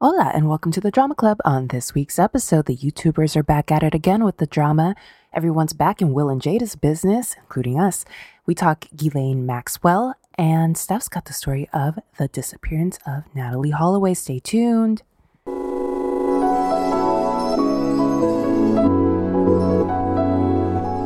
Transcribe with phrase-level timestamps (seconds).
[0.00, 1.38] Hola, and welcome to the Drama Club.
[1.44, 4.94] On this week's episode, the YouTubers are back at it again with the drama.
[5.32, 8.04] Everyone's back in Will and Jada's business, including us.
[8.46, 14.14] We talk Ghislaine Maxwell, and Stef's got the story of the disappearance of Natalee Holloway.
[14.14, 15.02] Stay tuned.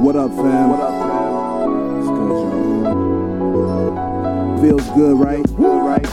[0.03, 0.69] What up, fam?
[0.69, 1.99] What up, fam?
[1.99, 2.29] It's good,
[3.57, 4.61] y'all.
[4.61, 5.43] Feels good, right?
[5.57, 6.07] Good, right?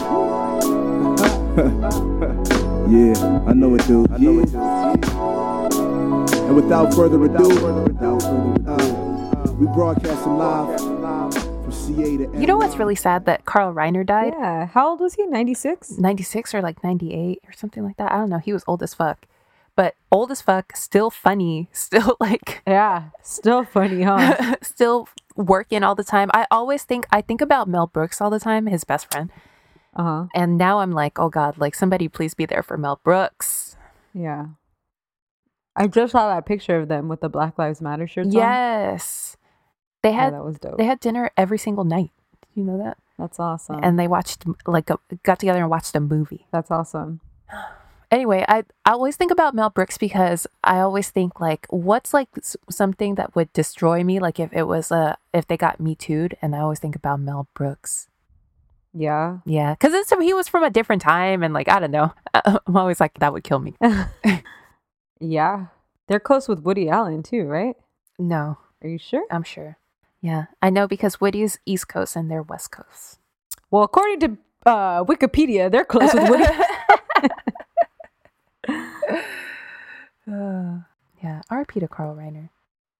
[2.89, 4.11] yeah, I know it, dude.
[4.11, 6.29] I know it, dude.
[6.49, 7.67] And without further ado,
[8.67, 14.05] uh, we broadcasting live from CA to You know what's really sad that Carl Reiner
[14.05, 14.33] died?
[14.37, 14.65] Yeah.
[14.67, 15.25] How old was he?
[15.27, 15.99] 96?
[15.99, 18.11] 96 or like 98 or something like that.
[18.11, 18.39] I don't know.
[18.39, 19.27] He was old as fuck.
[19.75, 23.09] But old as fuck, still funny, still like Yeah.
[23.21, 24.55] Still funny, huh?
[24.61, 26.29] still working all the time.
[26.33, 29.29] I always think I think about Mel Brooks all the time, his best friend.
[29.95, 30.25] Uh huh.
[30.35, 33.75] And now I'm like, oh God, like somebody please be there for Mel Brooks.
[34.13, 34.47] Yeah.
[35.75, 38.33] I just saw that picture of them with the Black Lives Matter shirts on.
[38.33, 39.37] yes.
[40.03, 40.77] They Yeah, had that was dope.
[40.77, 42.11] they had dinner every single night.
[42.41, 42.97] Did You know that?
[43.17, 43.79] That's awesome.
[43.83, 46.47] And they watched like a, got together and watched a movie.
[46.51, 47.21] That's awesome.
[48.11, 52.27] Anyway, I I always think about Mel Brooks because I always think like what's like
[52.39, 55.93] s- something that would destroy me like if it was a if they got me
[55.93, 58.07] too'd and I always think about Mel Brooks.
[58.93, 59.37] Yeah.
[59.45, 62.75] Yeah, because it's he was from a different time, and like I don't know, I'm
[62.75, 63.75] always like that would kill me.
[65.19, 65.67] yeah.
[66.07, 67.75] They're close with Woody Allen too, right?
[68.17, 69.25] No, Are you sure?
[69.29, 69.77] I'm sure.
[70.21, 73.19] Yeah, I know because Woody's East Coast and they're West Coast.
[73.71, 76.43] Well, according to uh, Wikipedia, they're close with Woody.
[78.67, 78.79] Uh,
[81.23, 81.79] yeah, R.I.P.
[81.79, 82.49] to Carl Reiner.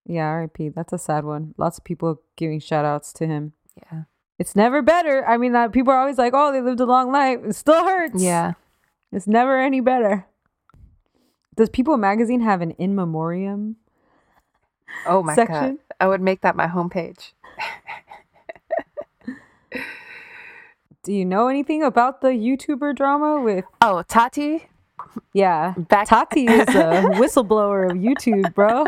[0.05, 0.69] yeah, R.I.P.
[0.69, 1.53] That's a sad one.
[1.57, 3.53] Lots of people giving shout outs to him.
[3.91, 4.03] Yeah,
[4.39, 5.23] It's never better.
[5.27, 7.83] I mean, that people are always like, "Oh, they lived a long life." It still
[7.83, 8.23] hurts.
[8.23, 8.53] yeah.
[9.11, 10.25] It's never any better.
[11.55, 13.75] Does People Magazine have an in memoriam?
[15.05, 15.75] Oh my Section?
[15.75, 17.33] god, I would make that my homepage.
[21.03, 23.65] Do you know anything about the YouTuber drama with?
[23.81, 24.67] Oh, Tati,
[25.33, 28.85] Yeah, Back- Tati is a whistleblower of YouTube, bro.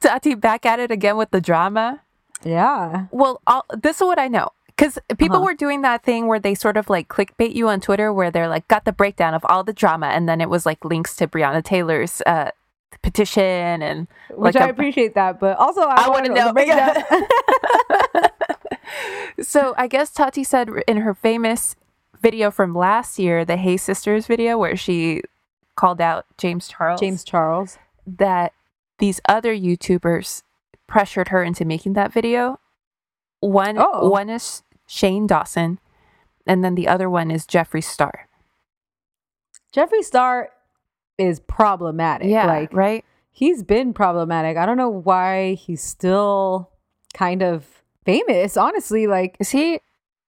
[0.00, 2.00] Tati, back at it again with the drama.
[2.44, 4.48] Yeah, Well, I'll, this is what I know.
[4.68, 5.44] Because people Uh-huh.
[5.44, 8.48] were doing that thing where they sort of like clickbait you on Twitter, where they're
[8.48, 11.26] like, got the breakdown of all the drama, and then it was like links to
[11.28, 12.50] Breonna Taylor's uh,
[13.02, 16.52] petition, and which like I a- appreciate that, but also I, I want to know,
[19.42, 21.76] so I guess Tati said in her famous
[22.20, 25.22] video from last year, the Hey Sisters video, where she
[25.76, 27.78] called out James Charles, James Charles.
[28.06, 28.52] that
[28.98, 30.42] these other YouTubers
[30.90, 32.60] pressured her into making that video.
[33.40, 34.10] One, Oh.
[34.10, 35.78] one is Shane Dawson,
[36.46, 38.28] and then the other one is Jeffree Star.
[39.74, 40.50] Jeffree Star
[41.16, 42.28] is problematic.
[42.28, 43.04] Yeah, like right.
[43.30, 44.56] he's been problematic.
[44.56, 46.70] I don't know why he's still
[47.14, 48.56] kind of famous.
[48.56, 49.80] Honestly, like Is he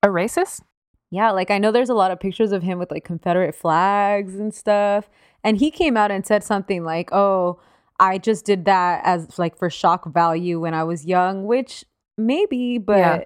[0.03, 0.63] a racist?
[1.11, 4.37] Yeah, like I know there's a lot of pictures of him with like Confederate flags
[4.37, 5.11] and stuff.
[5.45, 7.59] And he came out and said something like, "Oh,
[8.03, 11.85] I just did that as like for shock value when I was young," which
[12.19, 13.25] maybe, but Yeah.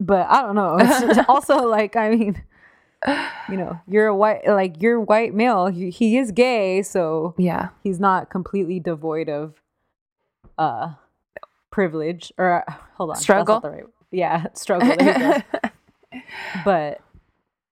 [0.00, 0.78] but I don't know.
[1.28, 2.42] Also like I mean,
[3.48, 5.66] you know, you're a white like you're white male.
[5.68, 7.68] He, he is gay, so Yeah.
[7.82, 9.54] he's not completely devoid of
[10.58, 10.94] uh
[11.70, 13.60] privilege or uh, hold on that's not Struggle?
[13.60, 14.96] the right- yeah struggle
[16.64, 17.00] but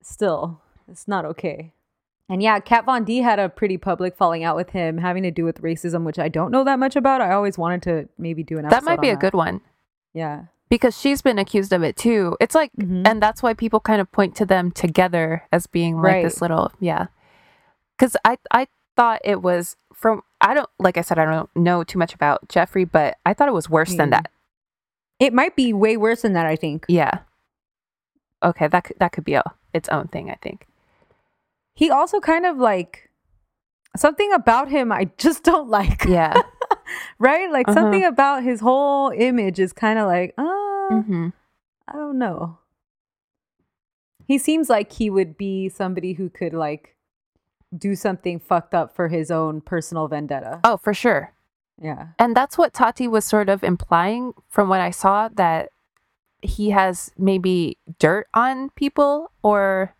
[0.02, 1.72] still it's not okay
[2.28, 5.30] and yeah kat von d had a pretty public falling out with him having to
[5.30, 8.42] do with racism which i don't know that much about i always wanted to maybe
[8.42, 9.60] do an episode that might be a good one
[10.14, 12.36] yeah because she's been accused of it too.
[12.40, 13.06] It's like, Mhm.
[13.06, 16.72] and that's why people kind of point to them together as being like this little,
[16.80, 17.08] yeah.
[17.96, 20.22] Because I, I thought it was from.
[20.40, 23.46] I don't like I said I don't know too much about Jeffree, but I thought
[23.46, 24.12] it was worse than Mm.
[24.12, 24.30] that.
[25.20, 27.18] it might be way worse than that i think Yeah.
[28.42, 29.42] Okay, that could, that could be a,
[29.72, 30.30] its own thing.
[30.30, 30.66] I think.
[31.74, 33.10] He also kind of like
[33.96, 36.34] something about him i just don't like Yeah.
[37.18, 37.80] right like Uh-huh.
[37.80, 41.28] something about his whole image is kind of like uh hmm
[41.86, 42.58] I don't know.
[44.26, 46.96] He seems like he would be somebody who could like
[47.76, 50.60] do something fucked up for his own personal vendetta.
[50.64, 51.34] Oh, for sure.
[51.80, 52.08] Yeah.
[52.18, 55.68] And that's what Tati was sort of implying from what I saw that
[56.40, 59.94] he has maybe dirt on people or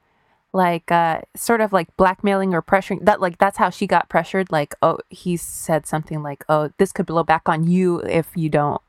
[0.54, 4.50] like uh sort of like blackmailing or pressuring that like that's how she got pressured
[4.52, 8.48] like oh he said something like oh this could blow back on you if you
[8.48, 8.80] don't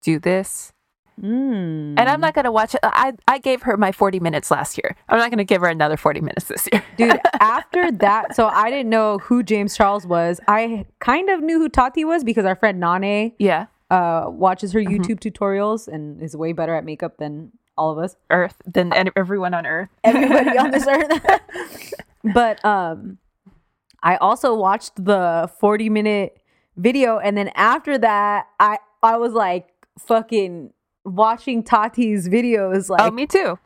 [0.00, 0.72] do this
[1.20, 1.94] Mm.
[1.98, 2.80] And I'm not gonna watch it.
[2.82, 4.96] I I gave her my 40 minutes last year.
[5.10, 6.82] I'm not gonna give her another 40 minutes this year.
[6.96, 10.40] Dude, after that, so I didn't know who James Charles was.
[10.48, 14.80] I kind of knew who Tati was because our friend Nane yeah, uh, watches her
[14.80, 18.16] YouTube tutorials and is way better at makeup than all of us.
[18.30, 19.88] Earth than any- everyone on Earth.
[20.04, 21.40] Everybody on this earth.
[22.34, 23.18] but um,
[24.02, 26.38] I also watched the 40 minute
[26.76, 30.72] video, and then after that, I I was like fucking
[31.04, 33.58] watching Tati's videos like oh, me too.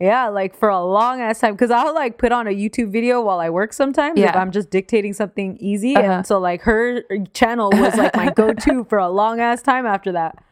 [0.00, 1.56] Yeah, like for a long ass time.
[1.56, 4.36] Cause I'll like put on a YouTube video while I work sometimes if Yeah.
[4.36, 5.94] I'm just dictating something easy.
[5.94, 6.10] Uh-huh.
[6.10, 7.02] And so like her
[7.34, 10.42] channel was like my go to for a long ass time after that.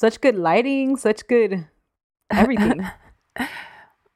[0.00, 1.68] Such good lighting, such good
[2.30, 2.88] everything.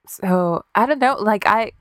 [0.06, 1.16] So I don't know.
[1.18, 1.72] Like I,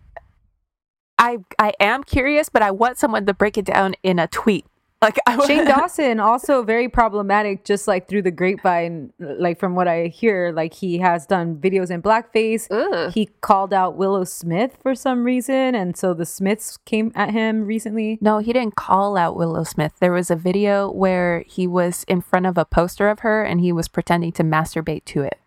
[1.18, 4.66] I I am curious, but I want someone to break it down in a tweet.
[5.04, 9.88] Like I Shane Dawson also very problematic, just like through the grapevine, like from what
[9.88, 12.68] I hear, like he has done videos in blackface.
[12.72, 13.12] Ugh.
[13.12, 17.66] He called out Willow Smith for some reason, and so the Smiths came at him
[17.66, 18.18] recently.
[18.22, 19.94] No, he didn't call out Willow Smith.
[20.00, 23.60] There was a video where he was in front of a poster of her and
[23.60, 25.40] he was pretending to masturbate to it.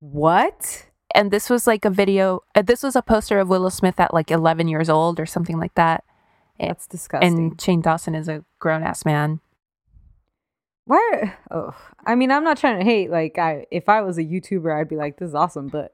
[0.00, 0.86] What?
[1.14, 2.42] And this was like a video.
[2.54, 5.58] Uh, this was a poster of Willow Smith at like 11 years old or something
[5.58, 6.04] like that.
[6.58, 7.36] That's disgusting.
[7.36, 9.40] And Shane Dawson is a grown ass man.
[10.84, 11.34] Why?
[11.50, 11.74] Oh,
[12.06, 13.10] I mean, I'm not trying to hate.
[13.10, 15.92] Like, I if I was a YouTuber, I'd be like, "This is awesome." But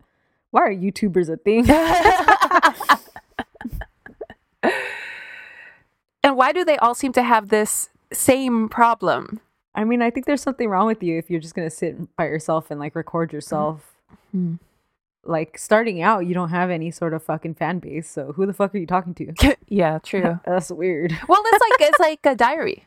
[0.51, 1.67] why are YouTubers a thing?
[6.23, 9.41] And why do they all seem to have this same problem?
[9.75, 12.27] I mean, I think there's something wrong with you if you're just gonna sit by
[12.27, 13.95] yourself and like record yourself.
[14.31, 14.55] Hmm.
[15.25, 18.11] Like starting out, you don't have any sort of fucking fan base.
[18.11, 19.57] So who the fuck are you talking to?
[19.69, 20.41] yeah, true.
[20.47, 21.13] That's weird.
[21.29, 22.87] well, it's like it's like a diary,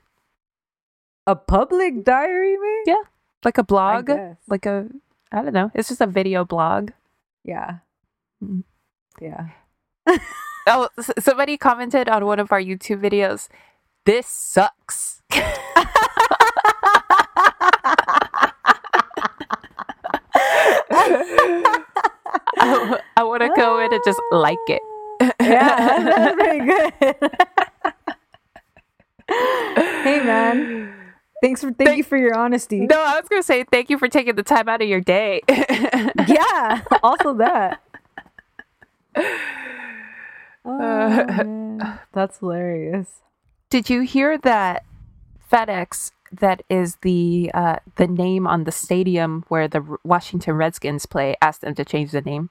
[1.28, 2.84] A public diary, man.
[2.86, 3.04] Yeah.
[3.46, 4.10] like a blog,
[4.48, 4.88] like a
[5.32, 5.72] I don't know.
[5.74, 6.92] It's just a video blog.
[7.44, 7.80] Yeah.
[8.44, 8.64] Mm.
[9.22, 9.48] Yeah.
[10.68, 13.48] Oh, s- somebody commented on one of our YouTube videos.
[14.06, 15.22] This sucks.
[23.18, 24.82] I, want to go in and just like it.
[25.40, 27.32] Yeah, that's pretty good.
[29.28, 30.96] hey, man.
[31.42, 32.82] Thanks for thank, you for your honesty.
[32.82, 35.42] No, I was gonna say thank you for taking the time out of your day.
[36.28, 36.82] Yeah.
[37.04, 37.82] Also that.
[40.68, 42.00] Oh.
[42.12, 43.22] That's hilarious.
[43.70, 44.84] Did you hear that
[45.52, 51.36] FedEx, that is the uh, the name on the stadium where the Washington Redskins play,
[51.40, 52.50] asked them to change the name?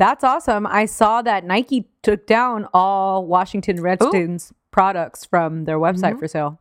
[0.00, 0.66] That's awesome.
[0.66, 6.18] I saw that Nike took down all Washington Redskins products from their website Mhm.
[6.20, 6.58] for sale.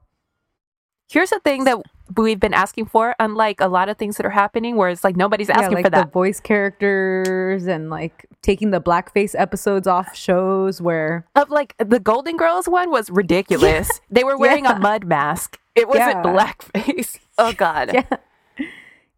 [1.10, 1.78] Here's the thing that
[2.18, 5.16] we've been asking for, unlike a lot of things that are happening, where it's like
[5.16, 6.06] nobody's asking yeah, like for that.
[6.08, 12.00] the voice characters and like taking the blackface episodes off shows where of like the
[12.00, 13.90] Golden Girls one was ridiculous.
[14.12, 14.76] They were wearing Yeah.
[14.76, 15.58] a mud mask.
[15.76, 16.24] It wasn't Yeah.
[16.24, 17.20] blackface.
[17.38, 18.06] Oh God.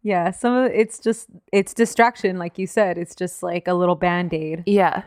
[0.02, 3.94] yeah some of it's just it's distraction like you said it's just like a little
[3.94, 5.02] band-aid Yeah.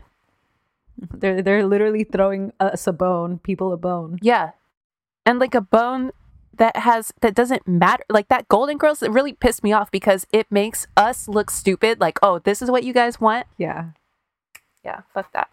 [1.14, 4.52] they're they're literally throwing us a bone people a bone Yeah.
[5.26, 6.12] And like a bone
[6.58, 8.04] that has that doesn't matter.
[8.10, 12.00] Like that Golden Girls it really pissed me off because it makes us look stupid.
[12.00, 13.48] Like, oh, this is what you guys want.
[13.58, 13.90] yeah
[14.86, 15.50] Yeah, fuck that.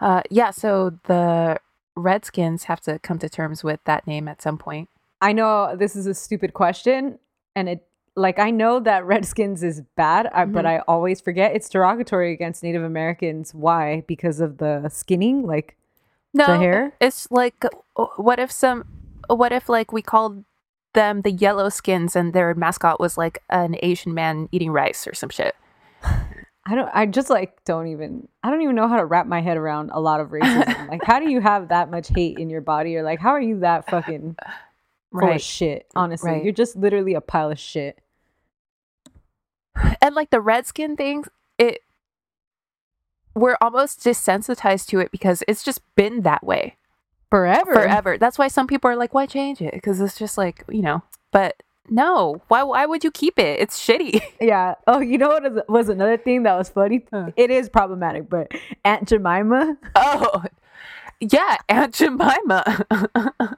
[0.00, 1.58] Uh yeah, so the
[1.96, 4.88] Redskins have to come to terms with that name at some point.
[5.22, 7.18] i know this is a stupid question
[7.56, 7.86] and it
[8.16, 12.62] like i know that redskins is bad I, but i always forget it's derogatory against
[12.62, 15.76] native americans why because of the skinning like
[16.32, 16.92] No, hair?
[17.00, 17.64] It's like,
[17.96, 18.84] uh, what if some,
[19.28, 20.44] what if like we called
[20.92, 25.14] them the Yellow Skins and their mascot was like an Asian man eating rice or
[25.14, 25.54] some shit?
[26.66, 26.90] I don't.
[26.92, 28.26] I just like don't even.
[28.42, 30.88] I don't even know how to wrap my head around a lot of racism.
[30.92, 33.40] like, how do you have that much hate in your body, or like, how are
[33.40, 34.34] you that fucking
[35.12, 35.86] full of shit?
[35.94, 36.42] Honestly, Right.
[36.44, 37.98] you're just literally a pile of shit.
[40.00, 41.24] And like the redskin thing
[41.58, 41.80] it
[43.34, 46.76] we're almost desensitized to it because it's just been that way
[47.30, 47.72] Forever.
[47.74, 50.82] forever that's why some people are like why change it because it's just like you
[50.82, 51.02] know
[51.32, 54.74] but no why why would you keep it it's shitty Yeah.
[54.86, 57.04] Oh, you know what is- was another thing that was funny?
[57.12, 57.30] Huh.
[57.36, 58.52] It is problematic, but
[58.84, 59.76] Aunt Jemima.
[59.96, 60.44] oh
[61.20, 62.84] yeah aunt jemima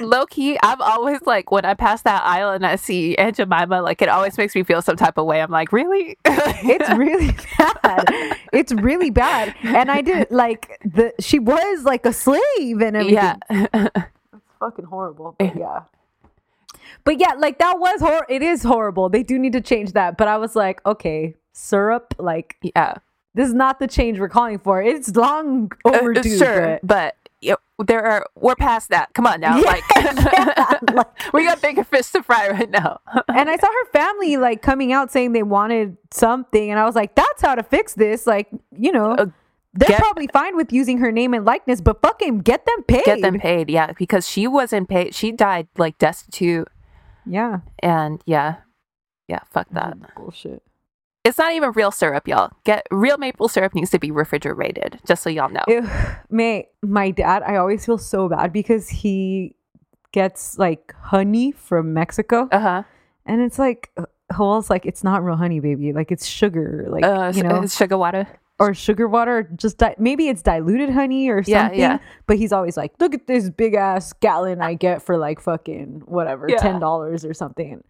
[0.00, 3.82] low key i'm always like when i pass that aisle and i see aunt jemima
[3.82, 7.32] like it always makes me feel some type of way i'm like really It's really
[7.82, 8.36] bad.
[8.52, 9.54] It's really bad.
[9.62, 11.12] And I did like the.
[11.20, 13.14] She was like a slave and everything.
[13.14, 13.36] yeah
[14.32, 15.34] It's fucking horrible.
[15.38, 15.80] But yeah.
[17.04, 18.26] But yeah, like that was hor.
[18.28, 19.08] It is horrible.
[19.08, 20.16] They do need to change that.
[20.16, 22.14] But I was like, okay, syrup.
[22.18, 22.94] Like Yeah.
[23.34, 24.82] this is not the change we're calling for.
[24.82, 26.36] It's long Uh, overdue.
[26.38, 27.56] sure, but- but know,
[27.86, 29.12] there are we're past that.
[29.14, 33.00] Come on now, Yeah, like, yeah, like- we got bigger fish to fry right now.
[33.28, 36.94] and I saw her family like coming out saying they wanted something, and I was
[36.94, 39.26] like, "That's how to fix this." Like, you know, Uh,
[39.72, 43.04] they're get- probably fine with using her name and likeness, but fucking get them paid.
[43.04, 45.14] Get them paid, yeah, because she wasn't paid.
[45.14, 46.68] She died like destitute,
[47.24, 48.56] Yeah, and yeah,
[49.28, 49.96] yeah, fuck that.
[50.16, 50.62] bullshit.
[51.22, 52.50] It's not even real syrup, y'all.
[52.64, 55.62] Get real maple syrup needs to be refrigerated, just so y'all know.
[55.68, 55.86] Ew,
[56.30, 59.54] mate, my dad, I always feel so bad because he
[60.12, 62.82] gets like honey from Mexico, Uh huh.
[63.26, 64.06] and it's like, uh,
[64.58, 65.92] it's like it's not real honey, baby.
[65.92, 68.26] Like it's sugar, like Uh, you know, it's sugar water.
[68.58, 69.48] or sugar water.
[69.56, 71.80] Just di- maybe it's diluted honey or Yeah, something.
[71.80, 71.98] yeah.
[72.26, 76.02] But he's always like, look at this big ass gallon I get for like fucking
[76.06, 76.56] whatever, Yeah.
[76.58, 77.84] ten dollars or something.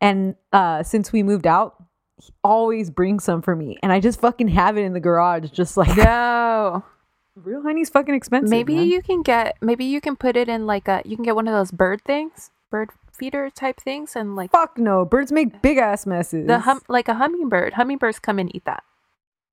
[0.00, 1.76] And uh, since we moved out,
[2.18, 5.50] he always brings some for me, and I just fucking have it in the garage,
[5.50, 6.84] just like No.
[7.36, 8.50] real honey's fucking expensive.
[8.50, 8.86] Maybe man.
[8.86, 11.48] you can get maybe you can put it in like a you can get one
[11.48, 15.78] of those bird things, bird feeder type things, and like Fuck no, birds make big
[15.78, 16.46] ass messes.
[16.46, 17.74] the hum like a hummingbird.
[17.74, 18.84] Hummingbirds come and eat that,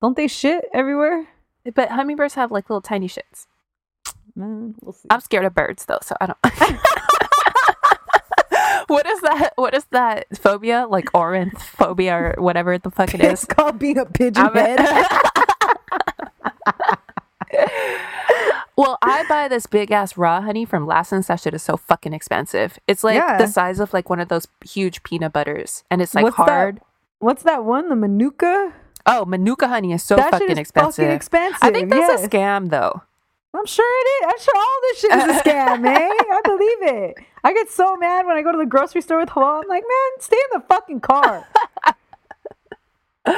[0.01, 1.27] Don't they shit everywhere?
[1.75, 3.47] but hummingbirds have like little tiny shits.
[4.35, 5.07] Man, we'll see.
[5.09, 6.37] I'm scared of birds though, so I don't.
[8.89, 9.53] what is that?
[9.55, 10.85] What is that phobia?
[10.89, 13.31] Like ornithophobia or whatever the fuck it is.
[13.31, 14.79] it's called being a pigeon I'm a- head.
[18.77, 21.27] well, I buy this big ass raw honey from Lassen's.
[21.27, 22.79] That shit is so fucking expensive.
[22.87, 23.37] It's like Yeah.
[23.37, 26.47] the size of like one of those huge peanut butters, and it's like What's that?
[26.49, 26.81] hard.
[27.19, 27.89] What's that one?
[27.89, 28.73] The Manuka?
[29.05, 31.03] Oh, Manuka honey is so that fucking is expensive.
[31.03, 31.59] fucking expensive.
[31.61, 32.25] I think that's yes.
[32.25, 33.01] a scam though.
[33.53, 34.25] I'm sure it is.
[34.31, 36.11] I'm sure all this shit is a scam, man.
[36.11, 37.17] I believe it.
[37.43, 39.61] I get so mad when I go to the grocery store with Hoa.
[39.61, 41.47] I'm like, man, stay in the fucking car.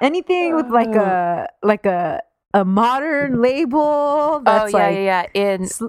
[0.00, 1.46] Anything with uh, like a uh.
[1.62, 2.22] like a
[2.54, 5.40] a modern label that's oh yeah, like yeah, yeah.
[5.54, 5.86] In sl-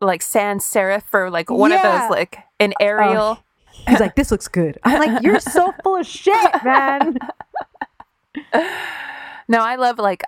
[0.00, 1.76] like sans serif or like one Yeah.
[1.76, 3.38] of those like an uh, Arial.
[3.38, 3.42] Oh,
[3.88, 4.78] he's like, this looks good.
[4.82, 7.16] I'm like, you're so full of shit, man.
[9.48, 10.22] No, I love like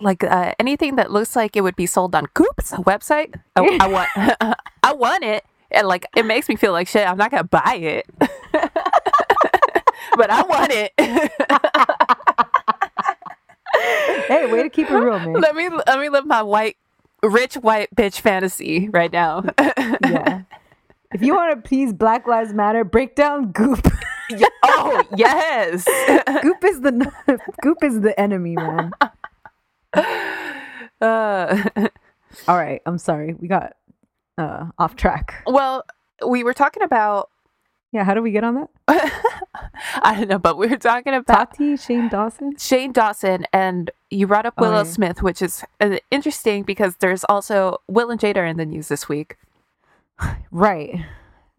[0.00, 3.34] like uh, anything that looks like it would be sold on Goop's website.
[3.56, 4.08] I, I want
[4.82, 5.44] I want it.
[5.70, 7.06] And like it makes me feel like shit.
[7.08, 8.06] I'm not gonna buy it,
[10.16, 10.92] but I want it.
[14.26, 15.34] Hey, way to keep it real, man.
[15.34, 16.76] let me let me live my white
[17.22, 19.44] rich white bitch fantasy right now.
[19.58, 20.42] Yeah.
[21.12, 23.86] If you want to please Black Lives Matter, break down Goop.
[24.64, 25.84] oh yes.
[26.42, 28.92] Goop is the Goop is the enemy, man.
[31.02, 31.64] Uh,
[32.48, 33.32] All right, I'm sorry.
[33.34, 33.72] We got
[34.36, 35.42] uh off track.
[35.46, 35.82] well,
[36.26, 37.30] we were talking about
[37.90, 38.70] Yeah, how do we get on that?
[40.02, 42.54] I don't know, but we were talking about Tati, Shane Dawson.
[42.58, 44.92] Shane Dawson, and you brought up Oh, Willow yeah.
[44.92, 48.88] Smith, which is uh, interesting because there's also Will and Jada are in the news
[48.88, 49.36] this week.
[50.50, 51.06] Right.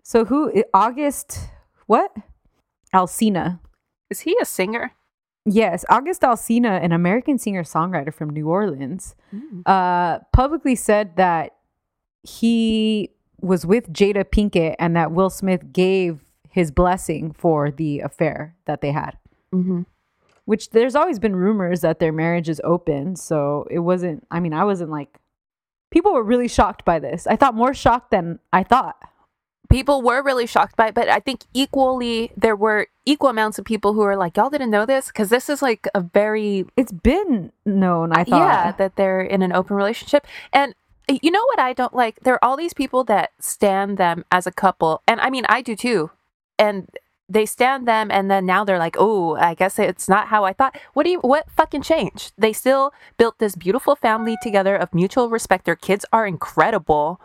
[0.04, 1.50] So who August
[1.88, 2.16] what?
[2.94, 3.60] Alsina.
[4.12, 4.92] Is he a singer?
[5.46, 9.64] Yes, August Alsina, an American singer-songwriter from New Orleans, Mm.
[9.66, 11.56] uh publicly said that
[12.24, 13.10] he
[13.42, 18.82] was with Jada Pinkett and that Will Smith gave his blessing for the affair that
[18.82, 19.18] they had.
[19.54, 19.82] Mm-hmm.
[20.46, 24.54] which there's always been rumors that their marriage is open so it wasn't i mean
[24.54, 25.18] i wasn't like
[25.92, 28.96] people were really shocked by this i thought more shocked than i thought
[29.72, 33.66] People were really shocked by it, but I think equally there were equal amounts of
[33.66, 36.92] people who are like, "Y'all didn't know this," because this is like a very it's
[36.92, 38.40] been known i thought.
[38.40, 40.28] Yeah that they're in an open relationship.
[40.52, 40.76] And
[41.08, 42.20] eh, you know what i don't like?
[42.22, 45.62] There are all these people that stand them as a couple and i mean i
[45.62, 46.12] do too
[46.60, 46.88] and
[47.30, 50.54] they stand them and then now they're like oh i guess it's not how i
[50.54, 50.78] thought.
[50.94, 52.34] What do you what fucking changed?
[52.38, 55.66] They still built this beautiful family together of mutual respect.
[55.66, 57.20] Their kids are incredible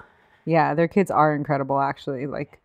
[0.47, 2.61] yeah their kids are incredible actually like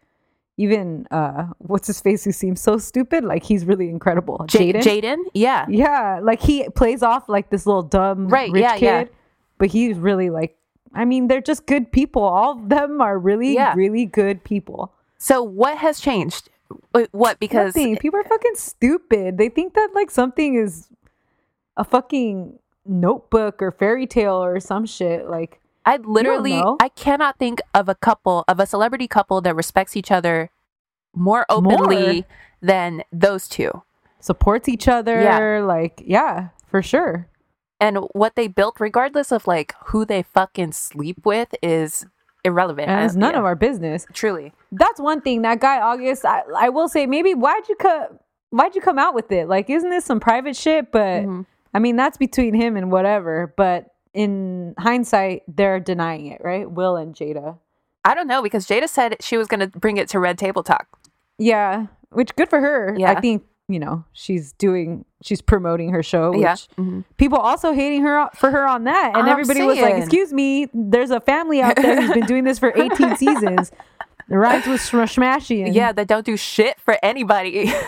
[0.58, 4.82] even uh what's his face who seems so stupid like he's really incredible J- jaden
[4.84, 9.08] jaden yeah yeah like he plays off like this little dumb Right, rich yeah, kid
[9.10, 9.16] yeah.
[9.58, 10.56] but he's really like
[10.94, 13.74] i mean they're just good people all of them are really Yeah.
[13.76, 16.50] really good people so what has changed
[17.12, 17.98] what because Nothing.
[17.98, 19.38] people are fucking stupid.
[19.38, 20.88] They think that like something is
[21.76, 25.30] a fucking notebook or fairy tale or some shit.
[25.30, 26.62] Like I literally.
[26.80, 30.52] I cannot think of a couple of a celebrity couple that respects each other
[31.16, 32.24] more openly More.
[32.62, 33.84] than those two.
[34.20, 35.22] supports each other.
[35.22, 35.60] Yeah.
[35.66, 37.28] Like yeah, for sure.
[37.80, 42.06] And what they built regardless of like who they fucking sleep with is
[42.44, 42.88] irrelevant.
[42.90, 44.06] And it's none yeah, of our business.
[44.14, 44.54] truly.
[44.72, 45.42] That's one thing.
[45.42, 48.14] That guy August, I, I will say, maybe why'd you cut?
[48.52, 49.48] Why'd you come out with it?
[49.48, 50.92] Like, isn't this some private shit?
[50.92, 51.46] But Mhm.
[51.74, 53.54] I mean, that's between him and whatever.
[53.58, 56.70] But in hindsight, they're denying it, right?
[56.70, 57.58] Will and Jada.
[58.04, 60.64] I don't know because Jada said she was going to bring it to Red Table
[60.64, 60.88] Talk.
[61.38, 62.96] Yeah, which good for her.
[62.98, 63.12] Yeah.
[63.12, 66.32] I think you know she's doing, she's promoting her show.
[66.32, 66.56] Which Yeah.
[66.78, 67.06] Mhm.
[67.18, 70.68] people also hating her for her on that, and I'm everybody was like, "Excuse me,
[70.74, 73.72] there's a family out there who's been doing this for 18 seasons."
[74.28, 75.74] The rhymes with sm- smashy.
[75.74, 77.72] Yeah, that don't do shit for anybody.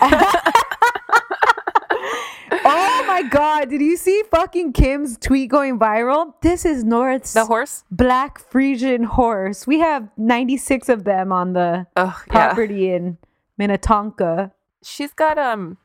[3.14, 6.34] Oh my god, did you see fucking Kim's tweet going viral?
[6.42, 7.84] This is North's the horse?
[7.88, 9.68] black Frisian horse.
[9.68, 12.12] We have 96 of them on the yeah.
[12.26, 13.18] property in
[13.56, 14.50] Minnetonka.
[14.82, 15.76] She's got um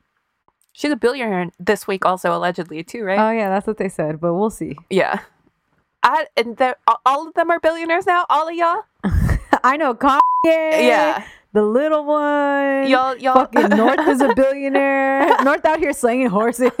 [0.72, 3.20] she's a billionaire this week also allegedly too, right?
[3.20, 4.76] Oh yeah, that's what they said, but we'll see.
[4.90, 5.20] yeah.
[6.02, 6.60] I and
[7.06, 8.82] all of them are billionaires now, all of y'all?
[9.62, 10.18] I know Kanye.
[10.44, 11.24] Yeah.
[11.52, 12.88] The little one.
[12.88, 15.42] Y'all y'all Fucking North is a billionaire.
[15.42, 16.70] North out here slinging horses.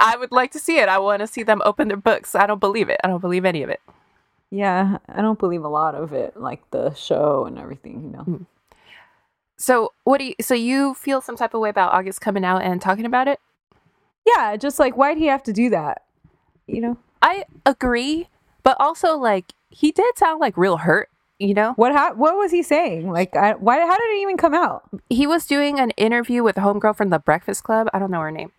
[0.00, 0.88] I would like to see it.
[0.88, 2.34] I want to see them open their books.
[2.34, 3.00] I don't believe it.
[3.04, 3.80] I don't believe any of it.
[4.50, 8.24] yeah, I don't believe a lot of it, like the show and everything, you know.
[8.24, 8.46] Mm.
[9.56, 10.34] So what do you?
[10.40, 13.38] So you feel some type of way about August coming out and talking about it?
[14.26, 16.02] Yeah, just like why'd he have to do that?
[16.66, 16.98] You know?
[17.22, 18.28] I agree,
[18.64, 21.10] but also like he did sound like real hurt.
[21.40, 23.10] You know, What ha- what was he saying?
[23.10, 24.82] Like I, why how did it even come out?
[25.08, 27.88] he was doing an interview with a homegirl from the Breakfast Club.
[27.94, 28.52] I don't know her name.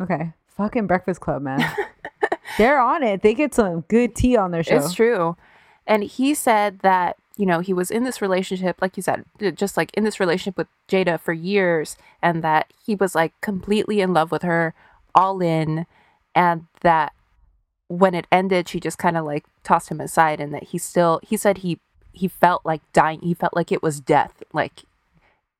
[0.00, 0.32] Okay.
[0.56, 1.60] Fucking Breakfast Club, man.
[2.58, 3.22] They're on it.
[3.22, 4.76] They get some good tea on their show.
[4.76, 5.36] It's true.
[5.86, 9.76] And he said that, you know, he was in this relationship, like you said, just
[9.76, 14.12] like in this relationship with Jada for years, and that he was like completely in
[14.12, 14.74] love with her,
[15.14, 15.86] all in,
[16.34, 17.12] and that
[17.88, 21.20] when it ended, she just kind of like tossed him aside, and that he still,
[21.22, 21.78] he said he,
[22.18, 23.20] he felt like dying.
[23.20, 24.42] He felt like it was death.
[24.52, 24.82] Like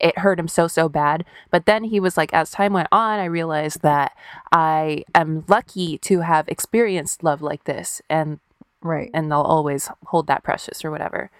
[0.00, 1.24] it hurt him so, so bad.
[1.50, 4.16] But then he was like, as time went on, I realized that
[4.52, 8.00] I am lucky to have experienced love like this.
[8.08, 8.38] And
[8.80, 9.10] Right.
[9.12, 11.30] and they'll always hold that precious or whatever.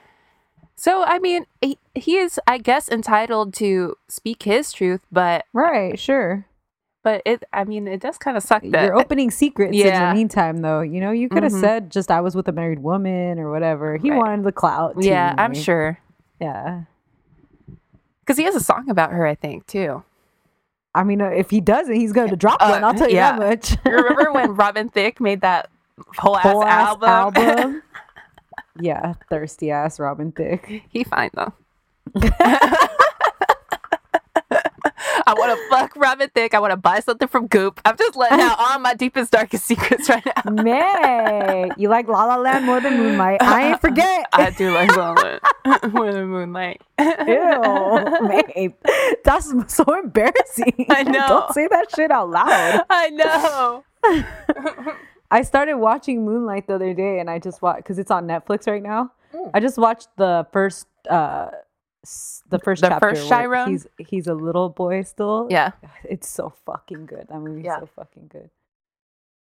[0.74, 5.98] So I mean, he, he is, I guess, entitled to speak his truth, but Right,
[5.98, 6.46] sure.
[7.08, 10.12] But it, I mean, it does kind of suck that You're opening secrets in the
[10.14, 10.82] meantime though.
[10.82, 11.60] You know, you could have Mhm.
[11.60, 13.96] said just I was with a married woman or whatever.
[13.96, 14.18] He Right.
[14.18, 14.94] wanted the clout.
[15.02, 15.56] yeah, I'm right?
[15.56, 15.98] sure
[16.38, 16.82] Yeah.
[18.20, 20.02] because he has a song about her, I think, too.
[20.94, 22.84] I mean, uh, if he doesn't, he's going to drop Uh, one.
[22.84, 23.38] I'll tell you yeah.
[23.38, 23.76] that much.
[23.86, 25.70] You remember when Robin Thicke made that
[26.18, 27.08] whole ass ass album?
[27.08, 27.82] album.
[28.80, 30.82] yeah, thirsty ass Robin Thicke.
[30.90, 31.52] he fine though.
[35.28, 36.54] I want to fuck Robin Thicke.
[36.54, 37.82] I want to buy something from Goop.
[37.84, 40.50] I'm just letting out all my deepest, darkest secrets right now.
[40.50, 43.42] May, you like La La Land more than Moonlight?
[43.42, 44.26] I ain't forget.
[44.32, 45.42] I do like Walnut
[45.92, 46.80] more than Moonlight.
[46.98, 48.74] Ew, May,
[49.22, 50.86] that's so embarrassing.
[50.88, 51.28] I know.
[51.28, 52.86] Don't say that shit out loud.
[52.88, 53.84] I know.
[55.30, 58.66] I started watching Moonlight the other day, and I just watched because it's on Netflix
[58.66, 59.12] right now.
[59.34, 59.50] Mm.
[59.52, 61.50] I just watched the first, uh,
[62.48, 63.10] the first The chapter.
[63.10, 63.70] first Chiron?
[63.70, 65.46] He's he's a little boy still.
[65.50, 65.72] Yeah.
[66.04, 67.26] it's so fucking good.
[67.28, 67.80] That movie's Yeah.
[67.80, 68.50] so fucking good.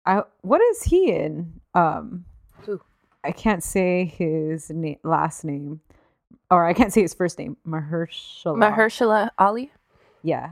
[0.06, 1.60] I what is he in?
[1.74, 2.26] Um,
[2.66, 2.80] Who?
[3.24, 5.82] I can't say his na- last name,
[6.52, 7.58] or I can't say his first name.
[7.68, 8.58] Mahershala.
[8.58, 9.72] Mahershala Ali.
[10.22, 10.52] Yeah,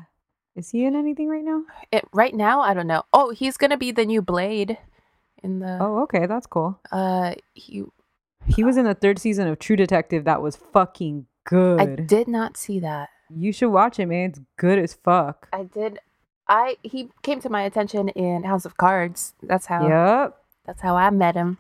[0.55, 1.63] is he in anything right now?
[1.91, 3.03] It, right now, I don't know.
[3.13, 4.77] Oh, he's gonna be the new Blade
[5.43, 5.77] in the.
[5.79, 6.79] Oh, okay, that's cool.
[6.91, 7.83] Uh, he.
[8.47, 10.25] He was in the third season of True Detective.
[10.25, 11.79] That was fucking good.
[11.79, 13.10] I did not see that.
[13.36, 14.29] You should watch it, man.
[14.29, 15.47] It's good as fuck.
[15.53, 15.99] I did.
[16.47, 19.34] I he came to my attention in House of Cards.
[19.41, 19.88] That's how.
[19.88, 20.38] Yep.
[20.65, 21.58] That's how I met him.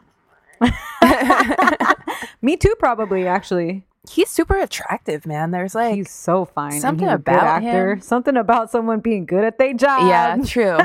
[2.41, 3.85] Me too, probably actually.
[4.09, 5.51] He's super attractive, man.
[5.51, 5.95] There's like.
[5.95, 6.79] He's so fine.
[6.79, 7.93] something he's a good about actor.
[7.93, 8.01] him.
[8.01, 10.07] Something about someone being good at their job.
[10.07, 10.77] yeah, true.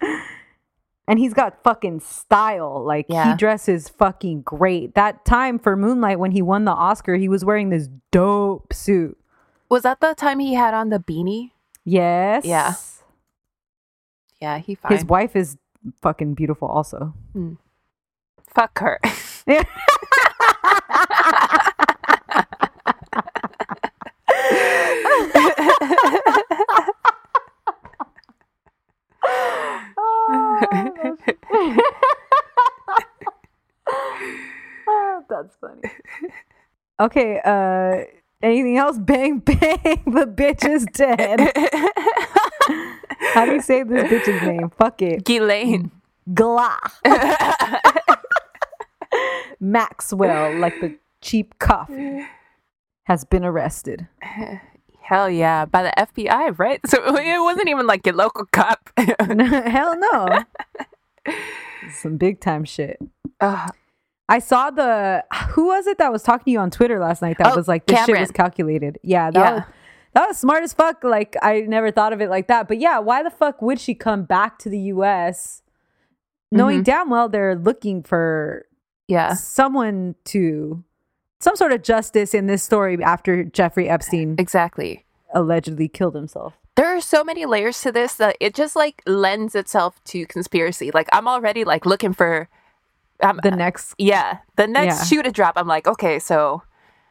[1.08, 2.84] and he's got fucking style.
[2.84, 4.94] Like he dresses fucking great.
[4.94, 9.18] That time for Moonlight when he won the Oscar, he was wearing this dope suit.
[9.68, 11.50] Was that the time he had on the beanie?
[11.84, 12.44] Yes.
[12.44, 12.74] Yeah.
[14.40, 14.92] Yeah, he fine.
[14.92, 15.56] His wife is
[16.02, 17.14] fucking beautiful also.
[18.54, 19.00] Fuck her.
[34.88, 35.82] Oh, that's funny.
[37.00, 38.04] Okay, uh
[38.42, 38.98] anything else?
[38.98, 41.52] Bang bang, the bitch is dead.
[43.34, 44.70] How do you say this bitch's name?
[44.70, 45.24] Fuck it.
[45.24, 45.90] Ghislaine.
[46.32, 46.78] Gla.
[49.60, 51.90] Maxwell, like the cheap cuff
[53.04, 54.06] has been arrested.
[55.02, 56.80] Hell yeah, by the FBI, right?
[56.86, 58.90] So it wasn't even like your local cop.
[58.96, 60.44] Hell no.
[61.92, 62.98] Some big time shit.
[63.40, 67.38] I saw the who was it that was talking to you on Twitter last night
[67.38, 68.98] that Oh, was like this shit was calculated.
[69.02, 69.54] Yeah, that Yeah.
[69.54, 69.62] was
[70.14, 71.02] that was smart as fuck.
[71.04, 72.68] Like I never thought of it like that.
[72.68, 75.62] But yeah, why the fuck would she come back to the US
[76.50, 76.84] knowing Mhm.
[76.84, 78.66] damn well they're looking for
[79.08, 80.84] yeah, someone to
[81.40, 85.04] some sort of justice in this story after Jeffrey Epstein exactly.
[85.34, 86.54] allegedly killed himself.
[86.76, 90.90] There are so many layers to this that it just like lends itself to conspiracy.
[90.92, 92.48] Like I'm already like looking for,
[93.22, 95.04] um, The next yeah, the next Yeah.
[95.04, 95.54] shoe to drop.
[95.56, 96.62] I'm like, okay, so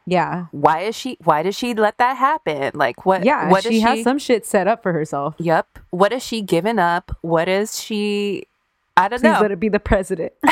[0.04, 0.46] yeah.
[0.50, 1.16] why is she?
[1.22, 2.72] Why does she let that happen?
[2.74, 3.24] Like what?
[3.24, 5.36] Yeah, what she is has some shit set up for herself.
[5.38, 5.78] Yep.
[5.90, 7.16] What is she giving up?
[7.20, 8.48] What is she?
[8.96, 9.40] I don't Please know.
[9.40, 10.32] let it be the president.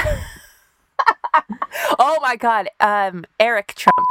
[1.98, 2.68] Oh my God.
[2.80, 4.08] Um, Eric Trump.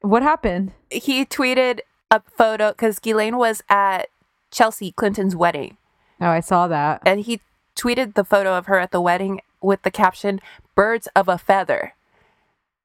[0.00, 0.72] what happened?
[0.90, 1.80] He tweeted
[2.10, 4.08] a photo because Ghislaine was at
[4.50, 5.76] Chelsea Clinton's wedding,
[6.20, 7.02] Oh, I saw that.
[7.06, 7.40] and he
[7.76, 10.40] tweeted the photo of her at the wedding with the caption
[10.74, 11.94] "Birds of a feather,"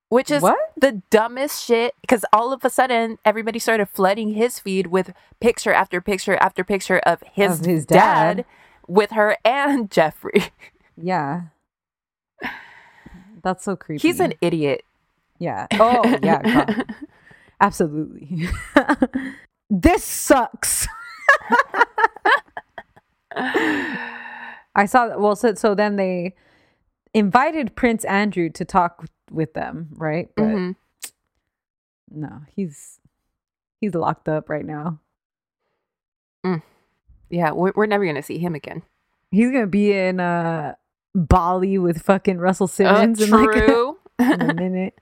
[0.10, 0.58] which is What?
[0.78, 1.96] the dumbest shit.
[2.02, 6.64] Because all of a sudden, everybody started flooding his feed with picture after picture after
[6.64, 8.38] picture of his, Of his dad.
[8.38, 8.46] dad.
[8.88, 10.52] with her and Jeffrey.
[10.96, 11.42] Yeah.
[13.44, 14.08] That's so creepy.
[14.08, 14.84] He's an idiot.
[15.40, 15.68] Yeah.
[15.74, 16.82] Oh, yeah.
[17.62, 18.50] Absolutely.
[19.70, 20.88] this sucks.
[23.36, 25.20] I saw that.
[25.20, 26.36] Well, so, so then they
[27.14, 30.30] invited Prince Andrew to talk with them, right?
[30.36, 30.76] But Mhm.
[32.12, 33.00] no, he's
[33.82, 35.00] he's locked up right now.
[37.32, 38.84] Yeah, we're, we're never gonna see him again.
[39.32, 40.76] He's gonna be in uh
[41.16, 45.00] Bali with fucking Russell Uh, Simmons in like a, in a minute.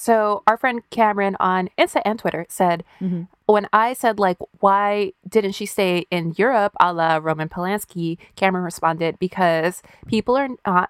[0.00, 3.28] So our friend Cameron on Insta and Twitter said Mhm.
[3.46, 8.64] when I said like why didn't she stay in Europe a la Roman Polanski, Cameron
[8.64, 10.88] responded because people are not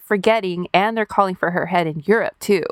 [0.00, 2.64] forgetting and they're calling for her head in Europe too.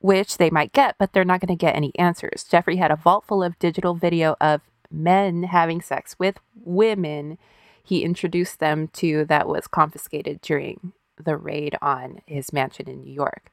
[0.00, 2.44] Which they might get, but they're not going to get any answers.
[2.44, 4.60] Jeffrey had a vault full of digital video of
[4.90, 7.38] men having sex with women
[7.82, 10.92] he introduced them to that was confiscated during
[11.24, 13.50] the raid on his mansion in New York.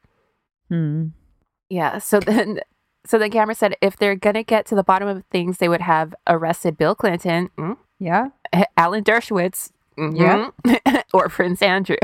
[0.69, 1.07] Hmm.
[1.69, 1.97] Yeah.
[1.99, 2.59] So then,
[3.05, 5.81] so then Cameron said if they're gonna get to the bottom of things, they would
[5.81, 8.27] have arrested Bill Clinton, mm, Yeah.
[8.77, 10.51] Alan Dershowitz, mhm,
[11.13, 11.97] or Prince Andrew.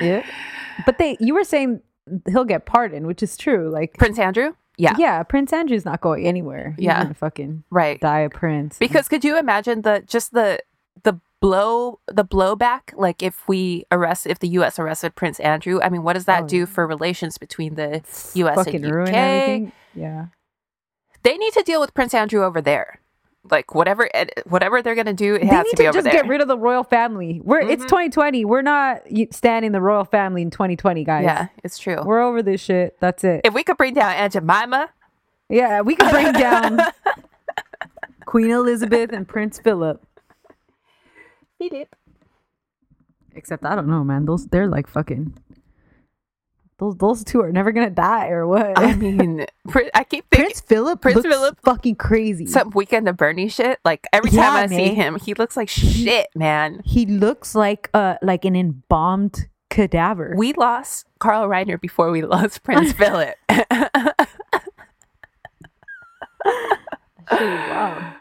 [0.00, 0.24] Yeah.
[0.86, 1.80] But they you were saying
[2.28, 3.70] he'll get pardoned, which is true.
[3.70, 4.54] Like Prince Andrew.
[4.78, 4.94] Yeah.
[4.98, 6.74] yeah, Prince Andrew's not going anywhere.
[6.78, 7.12] He's Yeah.
[7.12, 8.00] fucking Right.
[8.00, 8.78] die a prince.
[8.78, 10.60] Because could you imagine the just the
[11.02, 14.78] the blow the blowback like if we arrest if the U.S.
[14.78, 15.80] arrested Prince Andrew?
[15.82, 16.64] I mean, what does that Oh, do yeah.
[16.64, 18.02] for relations between the
[18.34, 18.66] U.S.
[18.66, 18.86] and
[19.66, 19.72] UK?
[19.94, 20.26] Yeah.
[21.24, 22.98] They need to deal with Prince Andrew over there.
[23.50, 24.08] Like whatever
[24.46, 26.12] whatever they're gonna do, it They has need to be to over just there.
[26.22, 27.40] get rid of the royal family.
[27.42, 27.88] We're it's Mhm.
[27.88, 28.44] 2020.
[28.44, 29.02] We're not
[29.32, 31.24] standing the royal family in 2020, guys.
[31.24, 31.98] yeah, it's true.
[32.04, 32.96] We're over this shit.
[33.00, 33.40] That's it.
[33.44, 34.90] if we could bring down Aunt Jemima,
[35.48, 36.78] yeah, we could bring down
[38.26, 40.00] Queen Elizabeth and Prince Philip.
[41.70, 41.96] Philip.
[43.34, 44.26] Except I don't know, man.
[44.26, 45.34] Those they're like fucking.
[46.78, 48.78] Those those two are never gonna die or what?
[48.78, 52.46] I mean, Prin- I keep thinking Prince Philip Prince looks Philip- fucking crazy.
[52.46, 53.78] some weekend of Bernie shit.
[53.84, 56.82] Like every time Yeah, I see him, he looks like shit, man.
[56.84, 60.34] he looks like uh like an embalmed cadaver.
[60.36, 63.36] We lost Carl Reiner before we lost Prince Philip.
[67.30, 68.14] wow.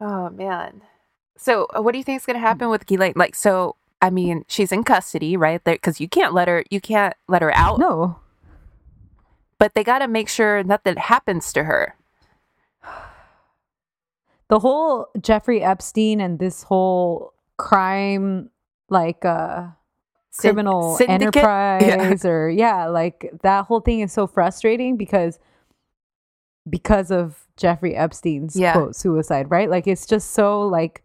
[0.00, 0.82] oh man.
[1.42, 3.14] So, uh, what do you think is going to happen with Ghislaine?
[3.16, 5.62] Like, so I mean, she's in custody, right?
[5.62, 7.78] Because you can't let her, you can't let her out.
[7.80, 8.20] No.
[9.58, 11.96] But they got to make sure nothing happens to her.
[14.48, 18.50] The whole Jeffrey Epstein and this whole crime
[18.90, 19.68] like uh
[20.36, 21.36] criminal syndicate?
[21.42, 25.38] enterprise or yeah, like that whole thing is so frustrating because
[26.68, 28.72] because of Jeffrey Epstein's Yeah.
[28.74, 29.70] quote suicide, right?
[29.70, 31.02] Like it's just so like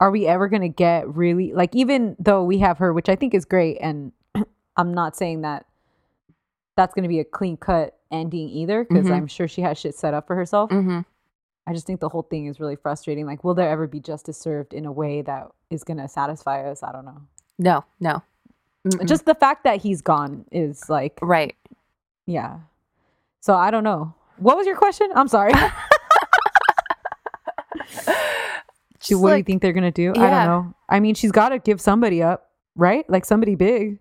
[0.00, 3.16] are we ever going to get really like even though we have her which I
[3.16, 4.12] think is great and
[4.76, 5.66] I'm not saying that
[6.76, 9.12] that's going to be a clean cut ending either because Mhm.
[9.14, 10.70] I'm sure she has shit set up for herself.
[10.70, 11.00] Mm-hmm.
[11.66, 13.26] I just think the whole thing is really frustrating.
[13.26, 16.62] Like, will there ever be justice served in a way that is going to satisfy
[16.70, 16.82] us?
[16.84, 17.22] I don't know.
[17.58, 18.22] No, no.
[18.86, 19.04] Mm-mm.
[19.08, 21.56] Just the fact that he's gone is like, right.
[22.26, 22.58] yeah.
[23.40, 24.14] So I don't know.
[24.36, 25.08] What was your question?
[25.16, 25.52] I'm sorry.
[29.08, 30.10] Just what do you think they're going to do?
[30.10, 30.74] I don't know.
[30.88, 33.08] I mean, she's got to give somebody up, right?
[33.10, 33.98] Like somebody big.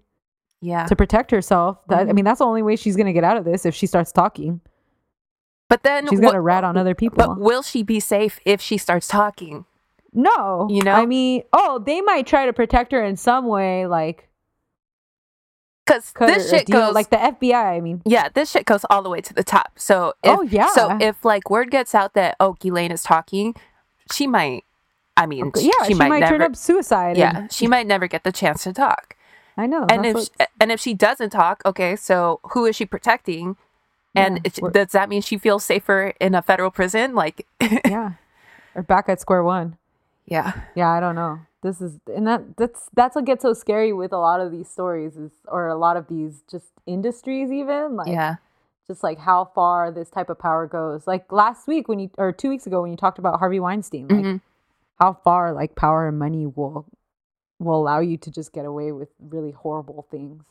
[0.61, 0.85] Yeah.
[0.85, 1.77] to protect herself.
[1.89, 2.13] That, I Mhm.
[2.15, 4.61] mean, that's the only way she's gonna get out of this if she starts talking.
[5.69, 7.17] But then She's gonna rat on other people.
[7.17, 9.65] But will she be safe if she starts talking?
[10.11, 10.93] no, You know?
[10.93, 14.27] I mean, oh, they might try to protect her in some way, like
[15.85, 17.53] Because this shit deal, goes like the FBI.
[17.75, 19.73] I mean, Yeah, this shit goes all the way to the top.
[19.75, 20.69] So if, Oh, yeah.
[20.69, 23.53] So if like word gets out that oh Ghislaine is talking,
[24.11, 24.63] she might.
[25.17, 26.37] I mean, sh- yeah, she, might, never.
[26.37, 27.17] turn up suicide.
[27.17, 29.15] yeah, and- she might never get the chance to talk.
[29.57, 29.85] I know.
[29.89, 33.55] and if what- sh and if she doesn't talk, okay, so who is she protecting?
[34.13, 37.15] And Yeah, it- does that mean she feels safer in a federal prison?
[37.15, 37.45] Like,
[37.85, 38.13] yeah,
[38.75, 39.77] or back at square one.
[40.25, 41.39] yeah, Yeah, I don't know.
[41.61, 44.69] This is and that that's that's what gets so scary with a lot of these
[44.69, 48.35] stories is or a lot of these just industries even like yeah,
[48.85, 51.07] just like how far this type of power goes.
[51.07, 54.07] Like last week when you or 2 weeks ago when you talked about Harvey Weinstein,
[54.09, 54.41] like Mhm.
[54.99, 56.85] How far like power and money will
[57.59, 60.43] will allow you to just get away with really horrible things.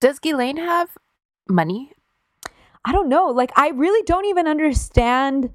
[0.00, 0.90] Does Ghislaine have
[1.48, 1.92] money?
[2.84, 3.26] I don't know.
[3.26, 5.50] Like I really don't even understand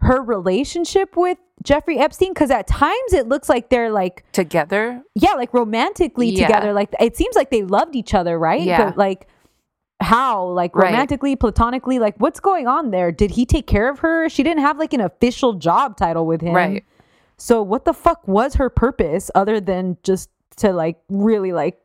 [0.00, 5.02] her relationship with Jeffrey Epstein because at times it looks like they're like Together?
[5.14, 6.46] yeah, like romantically Yeah.
[6.46, 6.72] together.
[6.74, 8.60] Like it seems like they loved each other, right?
[8.60, 8.84] Yeah.
[8.90, 9.26] But like
[10.02, 10.44] how?
[10.48, 10.88] Like Right.
[10.90, 13.10] romantically, platonically, like what's going on there?
[13.10, 14.28] Did he take care of her?
[14.28, 16.52] She didn't have like an official job title with him.
[16.54, 16.84] Right.
[17.38, 21.78] So what the fuck was her purpose other than just to like really like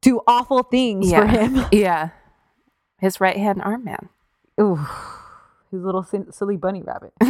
[0.00, 1.64] do awful things yeah, for him?
[1.72, 2.10] yeah.
[2.98, 4.08] His right hand arm man.
[4.60, 4.76] Ooh.
[5.70, 7.12] His little sin- silly bunny rabbit.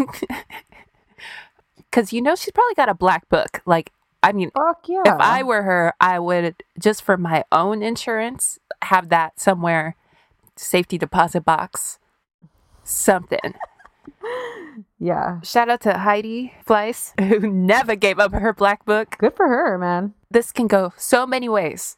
[1.96, 3.62] Because you know she's probably got a black book.
[3.64, 3.90] Like,
[4.22, 5.00] I mean, Fuck yeah.
[5.06, 9.96] if I were her, I would just for my own insurance have that somewhere,
[10.56, 11.98] safety deposit box,
[12.84, 13.54] something.
[14.98, 15.40] yeah.
[15.42, 19.16] Shout out to Heidi Fleiss, who never gave up her black book.
[19.18, 20.14] Good for her, man.
[20.30, 21.96] This can go so many ways,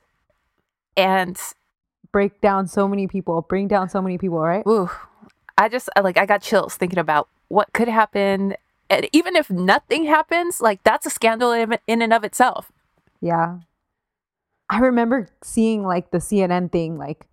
[0.97, 1.39] and
[2.11, 3.43] Break down so many people.
[3.43, 4.67] Bring down so many people, right?
[4.67, 4.91] ooh,
[5.59, 8.55] I just like I got chills thinking about what could happen.
[8.89, 12.73] And even if nothing happens, like that's a scandal in, in and of itself.
[13.21, 13.59] Yeah.
[14.71, 17.27] I remember seeing like the CNN thing, like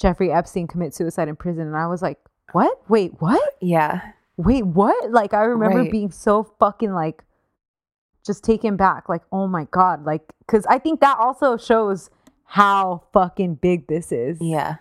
[0.00, 1.66] Jeffrey Epstein commit suicide in prison.
[1.66, 2.18] And I was like,
[2.52, 2.88] what?
[2.88, 3.56] Wait, what?
[3.60, 5.10] Yeah, Wait, what?
[5.10, 5.90] Like, I remember Right.
[5.90, 7.24] being so fucking like
[8.24, 9.08] just taken back.
[9.08, 10.04] Like, oh my God.
[10.04, 12.10] Like, cause I think that also shows
[12.44, 14.38] how fucking big this is.
[14.40, 14.76] yeah,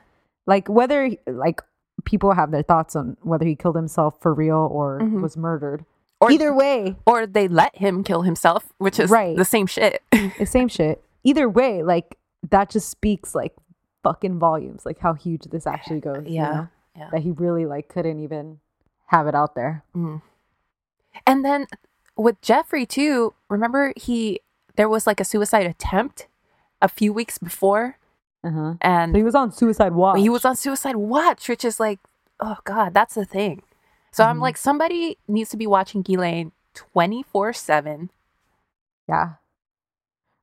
[0.48, 1.62] Like, whether like
[2.04, 5.22] people have their thoughts on whether he killed himself for real or Mhm.
[5.22, 5.86] was murdered.
[6.22, 9.36] Or- Either way, or they let him kill himself, which is Right.
[9.36, 10.02] the same shit.
[10.12, 11.04] the same shit.
[11.24, 12.18] Either way, like
[12.50, 13.56] that just speaks like
[14.04, 16.26] fucking volumes, like how huge this actually goes.
[16.26, 16.68] you Yeah, know?
[16.96, 17.10] yeah.
[17.12, 18.60] That he really like couldn't even
[19.08, 19.84] have it out there.
[19.96, 20.22] Mm.
[21.26, 21.68] And then
[22.18, 24.42] with Jeffrey too, remember he
[24.76, 26.28] there was like a suicide attempt
[26.82, 27.98] a few weeks before,
[28.44, 28.74] Uh-huh.
[28.82, 30.20] and So he was on suicide watch.
[30.20, 32.00] he was on suicide watch, which is like,
[32.40, 33.62] oh god, that's the thing.
[34.12, 34.42] So I'm Mhm.
[34.42, 38.10] like, somebody needs to be watching Ghislaine twenty four seven.
[39.08, 39.34] Yeah.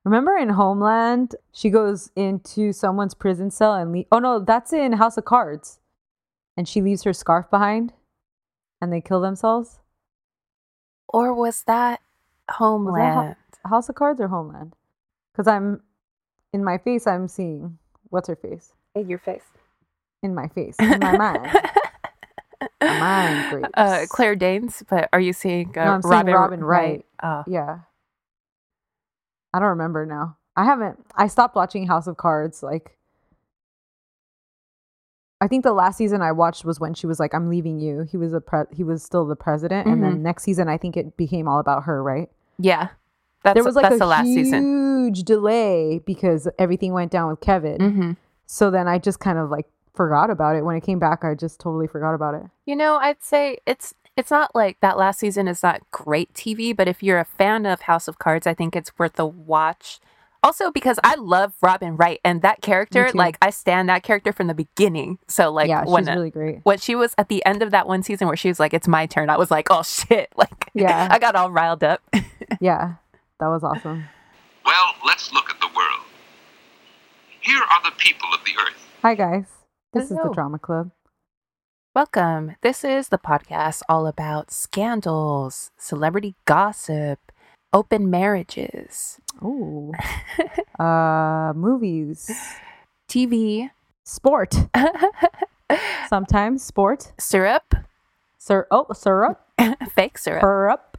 [0.03, 4.93] Remember in Homeland, she goes into someone's prison cell and le- oh no, that's in
[4.93, 5.79] House of Cards,
[6.57, 7.93] and she leaves her scarf behind,
[8.83, 9.79] and they kill themselves.
[11.07, 12.01] Or was that
[12.49, 13.35] Homeland?
[13.65, 14.75] House of Cards or Homeland?
[15.31, 15.81] Because I'm
[16.51, 17.77] in my face, I'm seeing
[18.09, 19.43] what's her face In your face.
[20.21, 21.47] in my face in my mind.
[22.81, 23.69] My mind grapes.
[23.75, 27.05] Uh, Claire Danes, but are you seeing uh, No, I'm seeing Robin, Robin Wright.
[27.21, 27.79] Oh, Yeah.
[29.53, 30.37] I don't remember now.
[30.55, 30.99] I haven't.
[31.15, 32.61] I stopped watching House of Cards.
[32.63, 32.97] Like,
[35.43, 38.03] I think the last season I watched was when she was like, "I'm leaving you."
[38.09, 40.03] He was a pre- He was still the president, and Mm-hmm.
[40.11, 42.01] then next season I think it became all about her.
[42.01, 42.29] Right?
[42.57, 42.89] yeah.
[43.43, 44.61] That's there was like that's a the last season.
[44.63, 47.79] huge delay because everything went down with Kevin.
[47.91, 48.11] hmm
[48.45, 50.63] So then I just kind of like forgot about it.
[50.63, 52.43] When it came back, I just totally forgot about it.
[52.65, 56.73] You know, I'd say it's it's not like that last season is not great TV,
[56.73, 59.99] but if you're a fan of House of Cards, I think it's worth a watch.
[60.43, 64.47] Also because I love Robin Wright and that character, like I stand that character from
[64.47, 65.17] the beginning.
[65.29, 66.59] So like yeah, when she's really great.
[66.63, 68.87] when she was at the end of that one season where she was like, "It's
[68.87, 71.07] my turn," I was like, "Oh shit!" Like, Yeah.
[71.09, 72.01] I got all riled up.
[72.59, 72.95] Yeah,
[73.39, 74.03] that was awesome.
[74.65, 76.01] Well, let's look at the world.
[77.41, 78.87] Here are the people of the earth.
[79.01, 79.45] Hi guys,
[79.93, 80.91] this is the Drama Club.
[81.95, 82.55] Welcome.
[82.61, 87.31] This is the podcast all about scandals, celebrity gossip,
[87.73, 89.91] open marriages, Ooh.
[90.79, 92.29] uh, movies,
[93.09, 93.69] TV,
[94.03, 94.55] sport.
[96.07, 97.11] Sometimes sport.
[97.19, 97.73] syrup,
[98.37, 99.41] Sir, oh, syrup,
[99.95, 100.41] fake syrup.
[100.41, 100.97] syrup.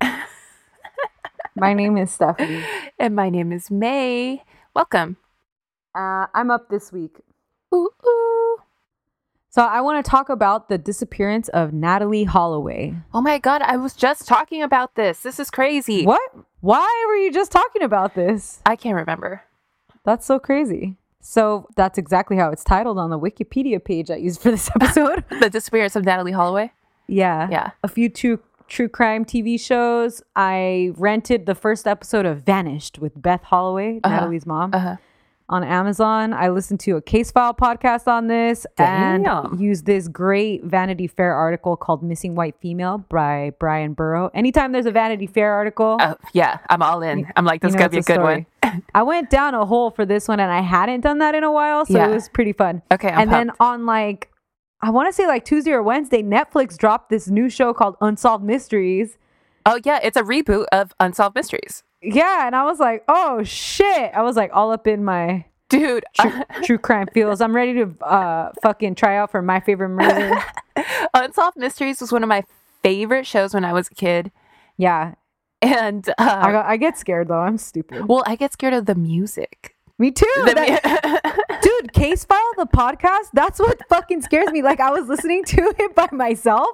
[1.56, 2.64] My name is Stephanie.
[2.98, 4.42] And my name is May.
[4.74, 5.16] Welcome.
[5.94, 7.20] Uh, I'm up this week.
[7.72, 8.23] Ooh, ooh.
[9.54, 12.92] So I want to talk about the disappearance of Natalee Holloway.
[13.14, 15.20] Oh my god, I was just talking about this.
[15.20, 16.04] This is crazy.
[16.04, 16.20] What?
[16.60, 18.60] Why were you just talking about this?
[18.66, 19.44] I can't remember.
[20.04, 20.96] That's so crazy.
[21.20, 25.22] So that's exactly how it's titled on the Wikipedia page I used for this episode.
[25.38, 26.72] The disappearance of Natalee Holloway.
[27.06, 27.46] yeah.
[27.48, 27.70] Yeah.
[27.84, 30.20] A few true true crime TV shows.
[30.34, 34.18] I rented the first episode of Vanished with Beth Holloway, Uh-huh.
[34.26, 34.74] Natalee's mom.
[34.74, 34.96] Uh-huh.
[35.50, 36.32] On Amazon.
[36.32, 39.26] I listened to a case file podcast on this Damn.
[39.26, 44.30] and used this great Vanity Fair article called Missing White Female by Brian Burrough.
[44.32, 47.30] Anytime there's a Vanity Fair article, Oh, yeah, I'm all in.
[47.36, 48.46] I'm like, this you is know gonna be a a good story.
[48.62, 48.82] one.
[48.94, 51.52] I went down a hole for this one and I hadn't done that in a
[51.52, 52.08] while, so Yeah.
[52.08, 52.80] it was pretty fun.
[52.90, 54.30] Okay, I'm and then on like
[54.80, 58.44] I want to say like Tuesday or Wednesday, Netflix dropped this new show called Unsolved
[58.44, 59.18] Mysteries.
[59.66, 61.82] Oh yeah, it's a reboot of Unsolved Mysteries.
[62.04, 66.04] Yeah, and I was like, "Oh shit." I was like all up in my Dude,
[66.20, 67.40] true, true crime feels.
[67.40, 70.36] I'm ready to uh fucking try out for my favorite murder.
[71.14, 72.44] Unsolved Mysteries was one of my
[72.82, 74.30] favorite shows when I was a kid.
[74.76, 75.14] Yeah.
[75.62, 77.40] And uh, I, got, I get scared though.
[77.40, 78.06] I'm stupid.
[78.06, 79.74] well, I get scared of the music.
[79.98, 80.26] Me too.
[80.44, 84.62] That- dude, Case File, the podcast, that's what fucking scares me.
[84.62, 86.68] Like, I was listening to it by myself.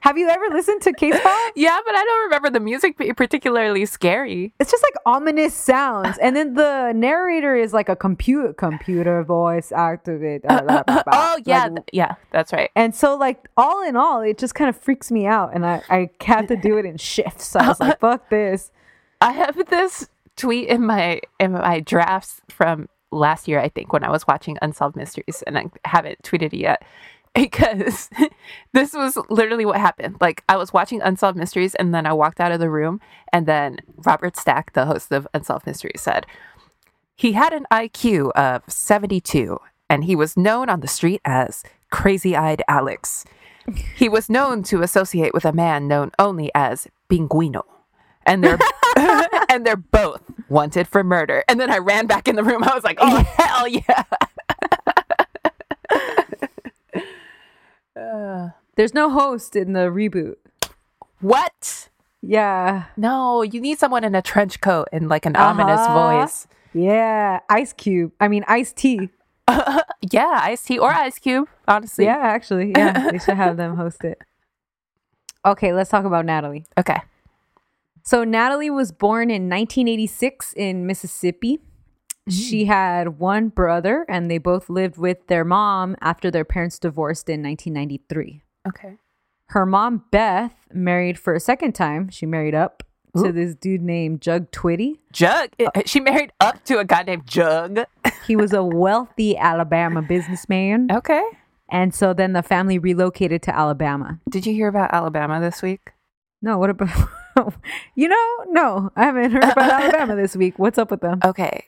[0.00, 1.50] Have you ever listened to Case File?
[1.54, 4.52] yeah, but I don't remember the music being particularly scary.
[4.58, 6.18] It's just like ominous sounds.
[6.18, 10.42] And then the narrator is like a computer computer voice activate.
[10.48, 11.02] uh, blah, blah, blah.
[11.06, 12.70] oh yeah, Like, th- yeah, that's right.
[12.74, 15.54] and so, like, all in all, it just kind of freaks me out.
[15.54, 17.46] And I, I had to do it in shifts.
[17.46, 18.70] So I was like, fuck this.
[19.20, 24.04] I have this tweet in my in my drafts from last year, I think, when
[24.04, 26.82] I was watching Unsolved Mysteries, and I haven't tweeted it yet
[27.34, 28.10] because
[28.72, 30.16] this was literally what happened.
[30.20, 33.00] Like I was watching Unsolved Mysteries, and then I walked out of the room,
[33.32, 36.26] and then Robert Stack, the host of Unsolved Mysteries, said
[37.14, 42.62] he had an IQ of seventy-two, and he was known on the street as Crazy-eyed
[42.68, 43.24] Alex.
[43.94, 47.62] He was known to associate with a man known only as Pinguino
[48.26, 48.58] and they're
[49.52, 51.44] and they're both wanted for murder.
[51.48, 52.64] And then I ran back in the room.
[52.70, 54.02] I was like, "Oh hell yeah!"
[57.96, 60.36] Uh, There's no host in the reboot.
[61.20, 61.88] what?
[62.22, 62.84] Yeah.
[62.96, 66.20] No, you need someone in a trench coat and like an ominous Uh-huh.
[66.22, 66.46] voice.
[66.72, 67.40] Yeah.
[67.50, 68.12] Ice Cube.
[68.20, 69.10] I mean, Ice T.
[70.10, 71.48] Yeah, Ice T or Ice Cube.
[71.68, 72.72] Honestly, Yeah, actually.
[72.76, 73.10] Yeah.
[73.12, 74.20] we should have them host it.
[75.44, 76.64] Okay, let's talk about Natalee.
[76.78, 77.00] Okay.
[78.02, 81.60] So Natalee was born in 1986 in Mississippi.
[82.28, 82.68] She mm.
[82.68, 87.42] had one brother, and they both lived with their mom after their parents divorced in
[87.42, 88.42] 1993.
[88.68, 88.96] Okay.
[89.48, 92.08] Her mom, Beth, married for a second time.
[92.10, 92.84] She married up
[93.16, 94.98] to this dude named Jug Twitty.
[95.12, 95.50] Jug.
[95.60, 97.80] Uh, she married up to a guy named Jug.
[98.24, 100.86] He was a wealthy Alabama businessman.
[100.92, 101.24] Okay.
[101.68, 104.20] And so then the family relocated to Alabama.
[104.30, 105.90] Did you hear about Alabama this week?
[106.40, 107.08] No, what about,
[107.94, 110.58] you know, no, I haven't heard about Alabama this week.
[110.58, 111.20] What's up with them?
[111.24, 111.66] okay,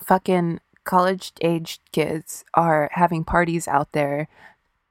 [0.00, 4.28] fucking college aged kids are having parties out there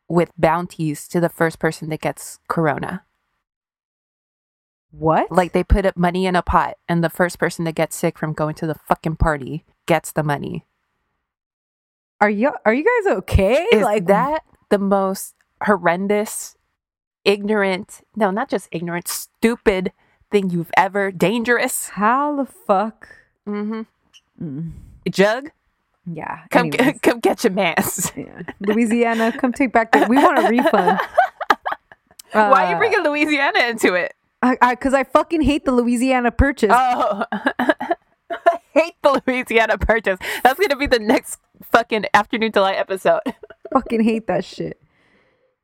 [0.07, 3.03] with bounties to the first person that gets corona.
[4.91, 5.31] What?
[5.31, 8.17] Like they put up money in a pot and the first person that gets sick
[8.17, 10.65] from going to the fucking party gets the money.
[12.21, 13.65] are you are you guys okay?
[13.73, 16.54] Is like that the most horrendous,
[17.25, 19.91] ignorant, no, not just ignorant, stupid
[20.31, 21.89] thing you've ever dangerous?
[21.89, 23.07] How the fuck?
[23.47, 23.81] Mm-hmm.
[24.41, 24.71] Mm.
[25.09, 25.49] Jug,
[26.05, 26.41] Yeah.
[26.51, 28.11] come get, come get your mans.
[28.15, 28.41] yeah.
[28.59, 30.05] Louisiana, come take back the.
[30.09, 30.99] We want a refund.
[32.31, 34.13] Why are you Uh, bringing Louisiana into it?
[34.41, 36.71] I, I, cause I fucking hate the Louisiana Purchase.
[36.73, 40.19] Oh, I hate the Louisiana Purchase.
[40.43, 41.39] That's gonna be the next
[41.71, 43.21] fucking afternoon delight episode.
[43.73, 44.79] fucking hate that shit.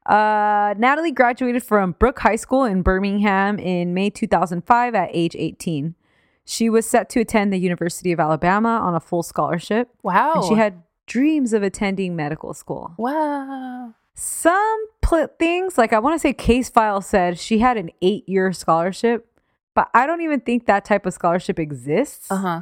[0.06, 5.96] Uh, Natalee graduated from Brooke High School in Birmingham in May 2005 at age 18.
[6.44, 9.90] She was set to attend the University of Alabama on a full scholarship.
[10.02, 10.34] Wow.
[10.38, 12.94] And she had dreams of attending medical school.
[12.98, 13.94] wow.
[14.14, 18.28] Some pl- things, like I want to say Case File said she had an eight
[18.28, 19.26] year scholarship,
[19.74, 22.30] but I don't even think that type of scholarship exists.
[22.30, 22.62] Uh huh.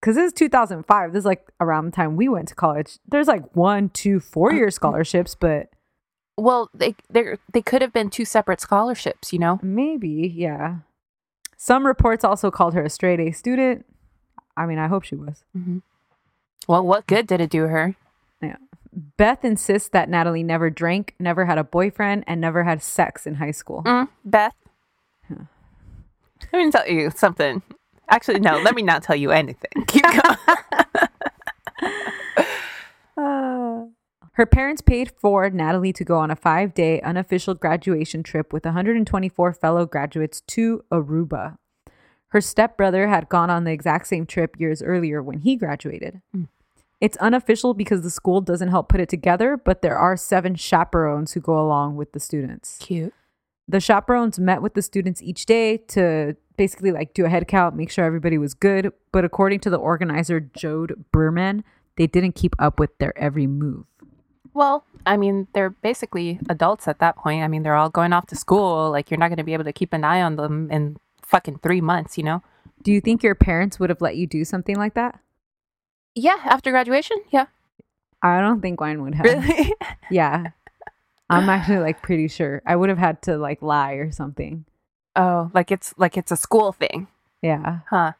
[0.00, 1.12] Because this is 2005.
[1.12, 2.98] This is like around the time we went to college.
[3.06, 5.68] There's like one, two, four year scholarships, but
[6.38, 9.58] Well, they they they could have been two separate scholarships, you know.
[9.60, 10.76] maybe, yeah.
[11.56, 13.84] Some reports also called her a straight A student.
[14.56, 15.42] I mean, I hope she was.
[16.68, 17.96] Well, what good did it do her?
[18.40, 18.56] Yeah.
[19.16, 23.34] Beth insists that Natalee never drank, never had a boyfriend, and never had sex in
[23.34, 23.82] high school.
[23.84, 24.54] Mm, Beth.
[26.52, 27.62] Let me tell you something.
[28.08, 28.58] Actually, no.
[28.60, 29.70] Let me not tell you anything.
[29.88, 30.36] Keep going.
[34.38, 38.64] Her parents paid for Natalee to go on a five day unofficial graduation trip with
[38.64, 41.58] 124 fellow graduates to Aruba.
[42.28, 46.22] Her stepbrother had gone on the exact same trip years earlier when he graduated.
[46.32, 46.44] Hmm.
[47.00, 51.32] It's unofficial because the school doesn't help put it together, but there are seven chaperones
[51.32, 52.78] who go along with the students.
[52.78, 53.12] Cute.
[53.66, 57.74] The chaperones met with the students each day to basically like do a head count,
[57.74, 58.92] make sure everybody was good.
[59.10, 61.64] But according to the organizer, Jodi Bearman,
[61.96, 63.86] they didn't keep up with their every move.
[64.54, 67.42] Well, I mean, they're basically adults at that point.
[67.42, 68.90] I mean, they're all going off to school.
[68.90, 71.58] Like, you're not going to be able to keep an eye on them in fucking
[71.58, 72.42] three months, you know?
[72.82, 75.18] Do you think your parents would have let you do something like that?
[76.14, 77.18] Yeah, after graduation?
[77.30, 77.46] Yeah.
[78.22, 79.24] I don't think mine would have.
[79.24, 79.72] Really?
[80.10, 80.48] Yeah.
[81.30, 82.62] I'm actually like pretty sure.
[82.64, 84.64] I would have had to like lie or something.
[85.14, 87.06] oh, like it's like it's a school thing.
[87.42, 87.80] Yeah.
[87.90, 88.12] Huh.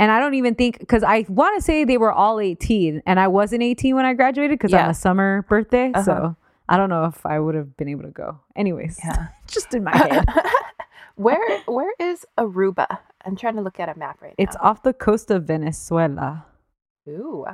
[0.00, 3.20] And I don't even think because I want to say they were all 18 and
[3.20, 4.84] I wasn't 18 when I graduated because Yeah.
[4.84, 5.92] I'm a summer birthday.
[5.94, 6.02] Uh-huh.
[6.02, 6.36] So
[6.70, 8.40] I don't know if I would have been able to go.
[8.56, 9.28] Anyways, Yeah.
[9.46, 10.24] just in my head.
[11.16, 12.86] where where is Aruba?
[13.26, 14.60] I'm trying to look at a map right it's now.
[14.60, 16.46] It's off the coast of Venezuela,
[17.06, 17.44] Ooh.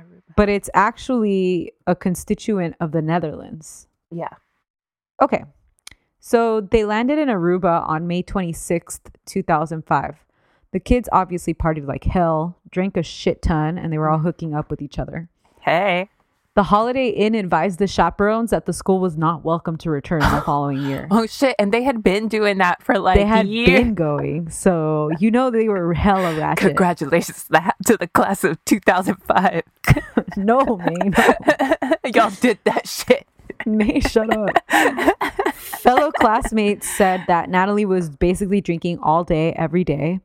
[0.00, 0.22] Aruba.
[0.36, 3.88] but it's actually a constituent of the Netherlands.
[4.10, 4.30] Yeah.
[5.20, 5.44] Okay.
[6.18, 10.24] So they landed in Aruba on May 26th, 2005.
[10.72, 14.54] The kids obviously partied like hell, drank a shit ton, and they were all hooking
[14.54, 15.28] up with each other.
[15.60, 16.10] Hey.
[16.54, 20.42] The Holiday Inn advised the chaperones that the school was not welcome to return the
[20.44, 21.06] following year.
[21.12, 21.54] Oh shit!
[21.56, 23.68] And they had been doing that for like they had years.
[23.68, 26.66] been going, so you know they were hella ratchet.
[26.66, 29.62] Congratulations to the- to the class of 2005.
[30.36, 31.14] no, man,
[32.12, 33.26] Y'all did that shit.
[33.64, 34.50] May, shut up.
[35.54, 40.20] Fellow classmates said that Natalee was basically drinking all day, every day,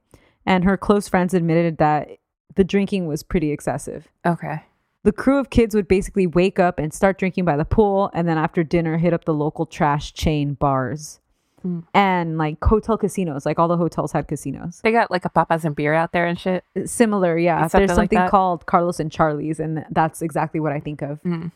[0.45, 2.09] and her close friends admitted that
[2.55, 4.07] the drinking was pretty excessive.
[4.25, 4.63] Okay.
[5.03, 8.27] The crew of kids would basically wake up and start drinking by the pool, and
[8.27, 11.19] then after dinner, hit up the local trash chain bars
[11.65, 11.85] Mm.
[11.93, 13.45] and like hotel casinos.
[13.45, 14.81] Like all the hotels had casinos.
[14.83, 16.61] They got like a papas and beer out there and shit.
[16.85, 17.67] Similar, yeah.
[17.67, 18.29] Something There's something that?
[18.29, 21.23] called Carlos and Charlie's, and that's exactly what I think of.
[21.23, 21.53] Mm.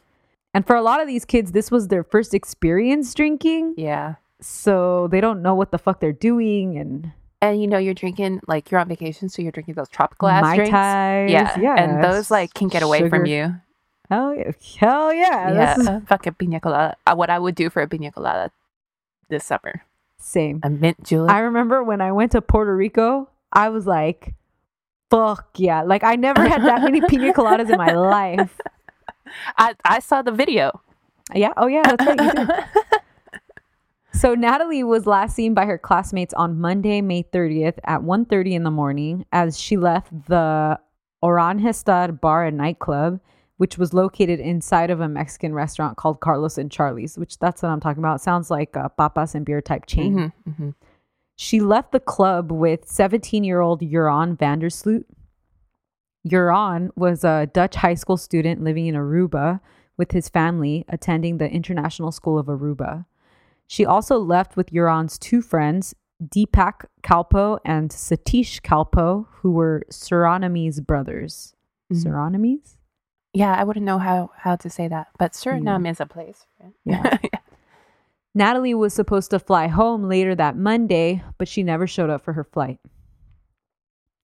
[0.54, 3.74] And for a lot of these kids, this was their first experience drinking.
[3.76, 4.16] Yeah.
[4.40, 7.12] so they don't know what the fuck they're doing and
[7.42, 10.42] And you know you're drinking like you're on vacation, so you're drinking those tropical ass
[10.42, 10.72] Mai drinks.
[10.72, 11.58] Tais, yeah.
[11.60, 13.54] yes, And those like can get away from you.
[14.10, 15.78] hell yeah hell yeah, Yeah.
[15.80, 16.96] Is uh, fucking pina colada.
[17.06, 18.52] Uh, what I would do for a pina colada
[19.30, 19.84] this summer.
[20.20, 21.30] same A mint julep.
[21.30, 24.34] i remember when i went to puerto rico i was like
[25.12, 28.58] fuck yeah like i never had that many pina coladas in my life
[29.58, 30.82] I, I saw the video.
[31.36, 32.50] yeah oh yeah that's right you did.
[34.20, 38.64] so natalee was last seen by her classmates on monday may 30th at 1.30 in
[38.64, 40.80] the morning as she left the
[41.24, 43.20] oranjestad bar and nightclub
[43.58, 47.70] which was located inside of a mexican restaurant called carlos and charlie's which that's what
[47.70, 50.74] i'm talking about sounds like a papas and beer type chain Mhm, mhm.
[51.36, 55.04] she left the club with 17 year old Joran Vandersloot.
[56.26, 59.60] Joran was a Dutch high school student living in Aruba
[59.98, 63.06] with his family, attending the International School of Aruba.
[63.68, 65.94] She also left with Joran's two friends,
[66.24, 71.54] Deepak Kalpoe and Satish Kalpoe, who were Surinamese brothers.
[71.94, 72.04] Mhm.
[72.06, 72.78] Surinamese?
[73.34, 76.46] Yeah, I wouldn't know how how to say that, but Suriname is a place.
[76.62, 76.74] right?
[76.86, 77.18] Yeah.
[78.38, 82.34] Natalee was supposed to fly home later that Monday, but she never showed up for
[82.34, 82.80] her flight.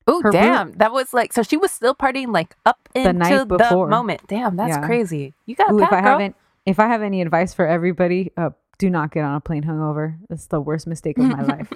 [0.08, 3.14] oh Her room- damn, that was like so she was still partying like up into
[3.14, 4.22] night the moment.
[4.28, 4.86] Damn, that's Yeah.
[4.86, 5.34] crazy.
[5.46, 6.02] You got if I girl.
[6.02, 6.36] haven't,
[6.66, 8.52] if I have any advice for everybody, uh,
[8.84, 10.18] do not get on a plane hungover.
[10.28, 11.72] That's the worst mistake of my life.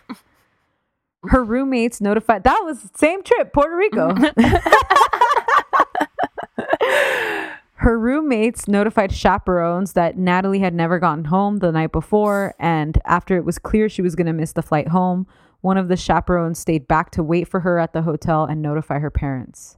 [1.24, 2.44] Her roommates notified.
[2.44, 4.14] That was same trip, Puerto Rico.
[7.76, 13.38] Her roommates notified chaperones that Natalee had never gotten home the night before, and after
[13.38, 15.28] it was clear she was going to miss the flight home,
[15.62, 19.00] one of the chaperones stayed back to wait for her at the hotel and notify
[19.00, 19.78] her parents.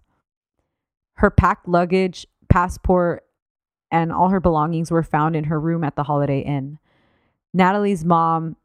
[1.16, 3.24] Her packed luggage, passport,
[3.92, 6.80] and all her belongings were found in her room at the Holiday Inn.
[7.56, 8.56] Natalee's mom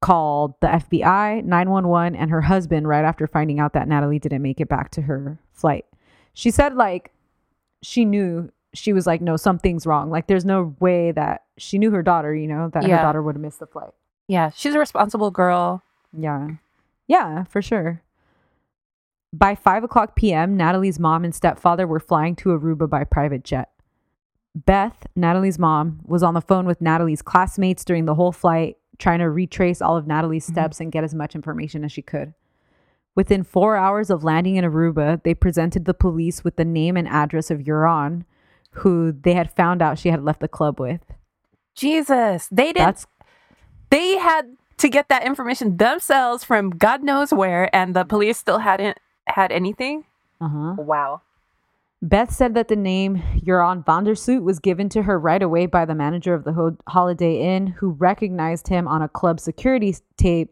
[0.00, 4.60] called the FBI, 911, and her husband right after finding out that Natalee didn't make
[4.60, 5.84] it back to her flight.
[6.34, 7.12] She said, like,
[7.82, 10.10] she knew she was like, no, something's wrong.
[10.10, 12.96] Like, there's no way that she knew her daughter, you know, that Yeah.
[12.96, 13.90] her daughter would have missed the flight.
[14.28, 15.82] Yeah, she's a responsible girl.
[16.16, 16.48] Yeah.
[17.06, 18.00] Yeah, for sure.
[19.34, 23.70] By 5 o'clock p.m., Natalee's mom and stepfather were flying to Aruba by private jet.
[24.54, 29.20] Beth, Natalee's mom, was on the phone with Natalee's classmates during the whole flight, trying
[29.20, 32.34] to retrace all of Natalee's steps and get as much information as she could.
[33.14, 37.08] Within four hours of landing in Aruba, they presented the police with the name and
[37.08, 38.24] address of Joran,
[38.70, 41.00] who they had found out she had left the club with.
[41.74, 42.78] Jesus, they didn't.
[42.78, 43.06] That's
[43.90, 48.58] they had to get that information themselves from God knows where, and the police still
[48.58, 50.04] hadn't had anything.
[50.40, 50.74] uh-huh.
[50.78, 51.20] Wow.
[52.04, 55.94] Beth said that the name Joran Vandersloot was given to her right away by the
[55.94, 60.50] manager of the Ho- Holiday Inn, who recognized him on a club security tape.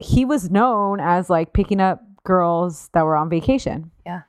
[0.00, 3.92] He was known as like picking up girls that were on vacation.
[4.04, 4.22] Yeah.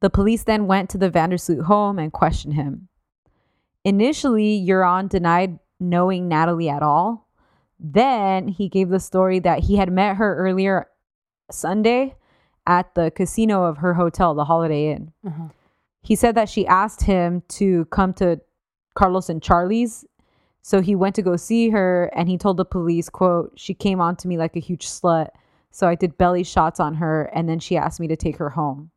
[0.00, 2.88] The police then went to the Vandersloot home and questioned him.
[3.84, 7.28] Initially, Joran denied knowing Natalee at all.
[7.78, 10.88] Then he gave the story that he had met her earlier
[11.48, 12.16] Sunday
[12.66, 15.12] at the casino of her hotel, the Holiday Inn.
[15.24, 15.50] Mhm.
[16.02, 18.40] He said that she asked him to come to
[18.94, 20.04] Carlos and Charlie's.
[20.62, 24.00] So he went to go see her and he told the police, quote, she came
[24.00, 25.28] on to me like a huge slut.
[25.70, 28.50] So I did belly shots on her and then she asked me to take her
[28.50, 28.90] home.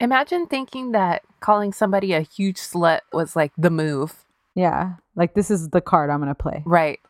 [0.00, 4.24] Imagine thinking that calling somebody a huge slut was like the move.
[4.54, 4.94] Yeah.
[5.14, 6.62] Like this is the card I'm going to play.
[6.64, 7.00] Right.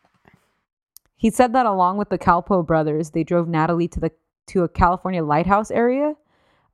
[1.15, 4.11] He said that along with the Kalpoe brothers, they drove Natalee to the
[4.47, 6.15] to a California lighthouse area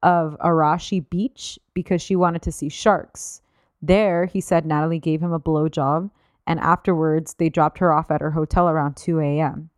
[0.03, 3.41] of Arashi Beach because she wanted to see sharks.
[3.82, 6.09] There, he said Natalee gave him a blowjob,
[6.45, 9.70] and afterwards they dropped her off at her hotel around 2 a.m.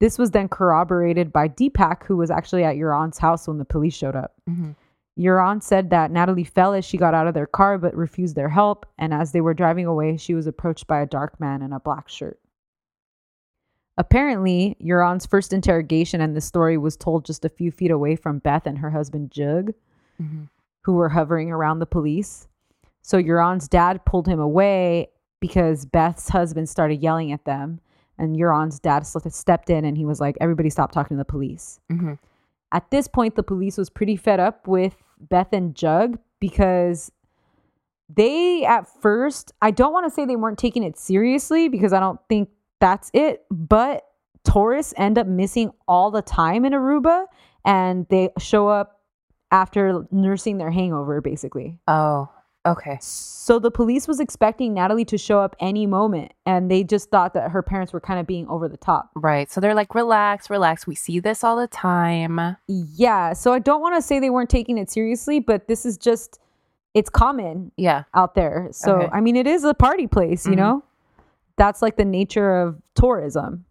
[0.00, 3.94] This was then corroborated by Deepak, who was actually at Joran's house when the police
[3.94, 4.34] showed up.
[4.48, 4.76] Mhm.
[5.18, 8.48] Joran said that Natalee fell as she got out of their car but refused their
[8.48, 11.72] help, and as they were driving away, she was approached by a dark man in
[11.72, 12.38] a black shirt.
[13.98, 18.38] Apparently, Joran's first interrogation and the story was told just a few feet away from
[18.38, 19.72] Beth and her husband Jug,
[20.22, 20.48] Mhm.
[20.82, 22.46] who were hovering around the police.
[23.02, 25.08] So Joran's dad pulled him away
[25.40, 27.80] because Beth's husband started yelling at them,
[28.16, 31.80] and Joran's dad stepped in and he was like, "Everybody, stop talking to the police."
[31.90, 32.18] Mhm.
[32.70, 37.10] At this point, the police was pretty fed up with Beth and Jug because
[38.08, 42.00] they, at first, I don't want to say they weren't taking it seriously because I
[42.00, 42.48] don't think
[42.80, 44.04] that's it, but
[44.44, 47.26] tourists end up missing all the time in Aruba
[47.64, 49.00] and they show up
[49.50, 51.78] after nursing their hangover, basically.
[51.88, 52.28] Oh,
[52.66, 52.98] okay.
[53.00, 57.34] So the police was expecting Natalee to show up any moment and they just thought
[57.34, 59.10] that her parents were kind of being over the top.
[59.16, 59.50] Right.
[59.50, 60.86] So they're like, relax, relax.
[60.86, 62.56] We see this all the time.
[62.68, 65.96] Yeah, so I don't want to say they weren't taking it seriously, but this is
[65.98, 66.38] just
[66.94, 68.04] it's common Yeah.
[68.14, 68.68] out there.
[68.72, 69.08] So Okay.
[69.12, 70.56] I mean it is a party place, you Mhm.
[70.56, 70.82] know?
[71.58, 73.66] That's like the nature of tourism.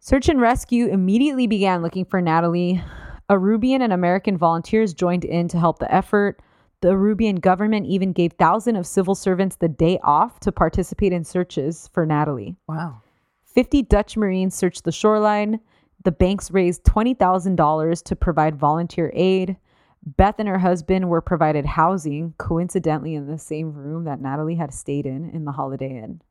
[0.00, 2.82] Search and rescue immediately began looking for Natalee.
[3.28, 6.40] Arubian and American volunteers joined in to help the effort.
[6.80, 11.24] The Arubian government even gave thousands of civil servants the day off to participate in
[11.24, 12.56] searches for Natalee.
[12.66, 13.02] Wow.
[13.44, 15.60] 50 Dutch Marines searched the shoreline.
[16.04, 19.58] The banks raised $20,000 to provide volunteer aid.
[20.02, 24.72] Beth and her husband were provided housing, coincidentally in the same room that Natalee had
[24.72, 26.22] stayed in in the Holiday Inn.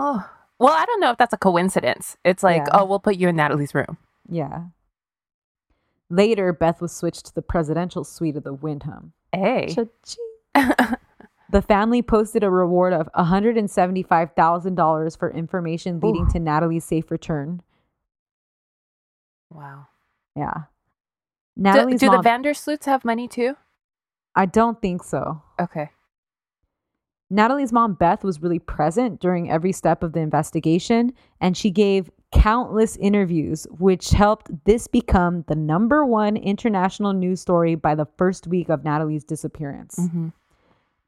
[0.00, 0.28] Oh,
[0.60, 2.16] well, I don't know if that's a coincidence.
[2.24, 2.80] It's like, Yeah.
[2.80, 3.96] oh, we'll put you in Natalee's room.
[4.28, 4.64] Yeah.
[6.10, 9.12] Later, Beth was switched to the presidential suite of the Wyndham.
[9.32, 9.74] Hey.
[11.50, 16.32] The family posted a reward of $175,000 for information leading Ooh.
[16.32, 17.62] to Natalee's safe return.
[19.50, 19.86] wow.
[20.36, 20.64] Yeah.
[21.56, 23.56] Do, Natalee's do mom, the Vandersloots have money too?
[24.34, 25.40] I don't think so.
[25.58, 25.88] Okay.
[27.30, 32.10] Natalee's mom, Beth, was really present during every step of the investigation, and she gave
[32.32, 38.46] countless interviews, which helped this become the number one international news story by the first
[38.46, 39.98] week of Natalee's disappearance.
[39.98, 40.32] Mhm.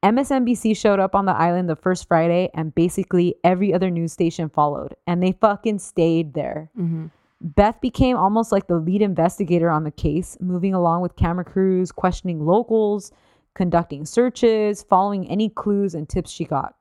[0.02, 4.48] MSNBC showed up on the island the first Friday, and basically every other news station
[4.48, 6.70] followed, and they fucking stayed there.
[6.78, 7.10] Mhm.
[7.42, 11.92] Beth became almost like the lead investigator on the case, moving along with camera crews,
[11.92, 13.12] questioning locals,
[13.54, 16.74] conducting searches, following any clues and tips she got.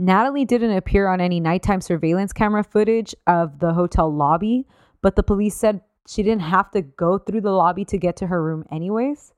[0.00, 4.66] Natalee didn't appear on any nighttime surveillance camera footage of the hotel lobby,
[5.00, 8.26] but the police said she didn't have to go through the lobby to get to
[8.26, 9.32] her room, anyways.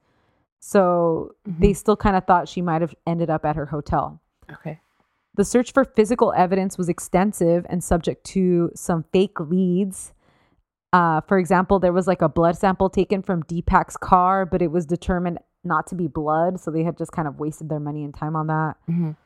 [0.61, 1.63] So mm-hmm.
[1.63, 4.21] they still kind of thought she might have ended up at her hotel.
[4.51, 4.81] Okay.
[5.35, 10.13] The search for physical evidence was extensive and subject to some fake leads.
[10.93, 14.71] Uh, for example, there was like a blood sample taken from Deepak's car, but it
[14.71, 16.61] was determined not to be blood.
[16.61, 18.77] So they had just kind of wasted their money and time on that.
[18.89, 19.17] Mhm.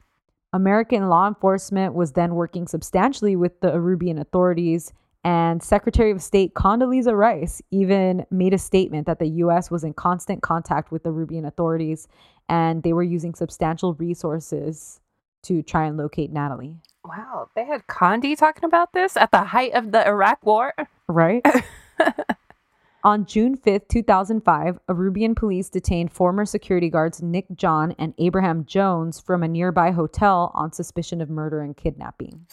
[0.53, 4.93] American law enforcement was then working substantially with the Arubian authorities,
[5.25, 9.71] and Secretary of State Condoleezza Rice even made a statement that the U.S.
[9.71, 12.09] was in constant contact with the Arubian authorities,
[12.49, 15.01] and they were using substantial resources
[15.45, 16.77] to try and locate Natalee.
[17.05, 17.49] Wow.
[17.57, 20.73] They had Condi talking about this at the height of the Iraq war.
[21.13, 21.45] Right?
[23.05, 29.19] On June 5th, 2005, Arubian police detained former security guards Nick John and Abraham Jones
[29.19, 32.47] from a nearby hotel on suspicion of murder and kidnapping.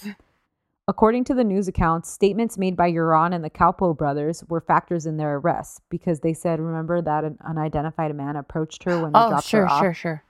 [0.88, 5.05] According to the news accounts, statements made by Joran and the Kalpoe brothers were factors
[5.05, 9.20] in their arrest because they said, remember that an unidentified man approached her when they
[9.20, 9.82] Oh, dropped sure, her off?
[9.82, 10.24] sure, sure.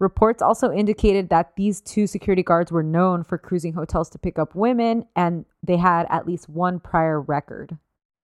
[0.00, 4.38] Reports also indicated that these two security guards were known for cruising hotels to pick
[4.38, 7.78] up women and they had at least one prior record.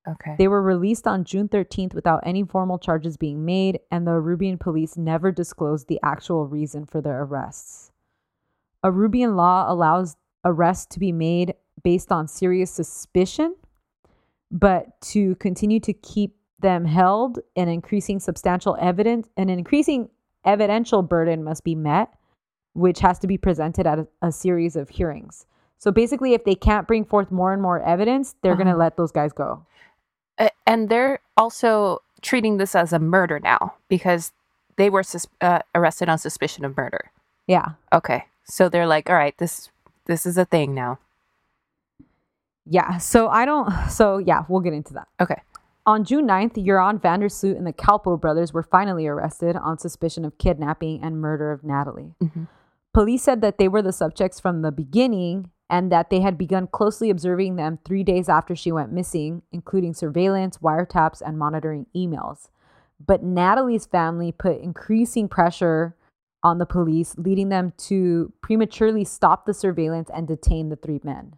[0.08, 0.34] Okay.
[0.38, 4.58] They were released on June 13th without any formal charges being made, and the Arubian
[4.58, 7.92] police never disclosed the actual reason for their arrests.
[8.82, 13.54] Arubian law allows arrests to be made based on serious suspicion,
[14.50, 20.08] but to continue to keep them held, an increasing substantial evidence, an increasing
[20.45, 22.12] evidential burden must be met,
[22.74, 25.47] which has to be presented at a, a series of hearings.
[25.78, 28.80] So basically, if they can't bring forth more and more evidence, they're going to Uh-huh.
[28.80, 29.64] let those guys go.
[30.66, 34.32] And they're also treating this as a murder now because
[34.76, 37.11] they were sus- uh, arrested on suspicion of murder.
[37.47, 37.70] Yeah.
[37.93, 38.24] Okay.
[38.45, 39.70] So they're like, all right, this
[40.07, 40.99] this is a thing now.
[42.66, 42.99] Yeah.
[42.99, 43.70] So I don't.
[43.91, 45.09] So yeah, we'll get into that.
[45.20, 45.41] Okay.
[45.91, 50.38] On June 9th, Joran Vandersloot and the Kalpoe brothers were finally arrested on suspicion of
[50.38, 52.14] kidnapping and murder of Natalee.
[52.22, 52.47] Mhm.
[52.95, 56.68] Police said that they were the subjects from the beginning and that they had begun
[56.68, 62.51] closely observing them three days after she went missing, including surveillance, wiretaps, and monitoring emails.
[63.05, 65.97] But Natalee's family put increasing pressure
[66.45, 71.34] on the police, leading them to prematurely stop the surveillance and detain the three men.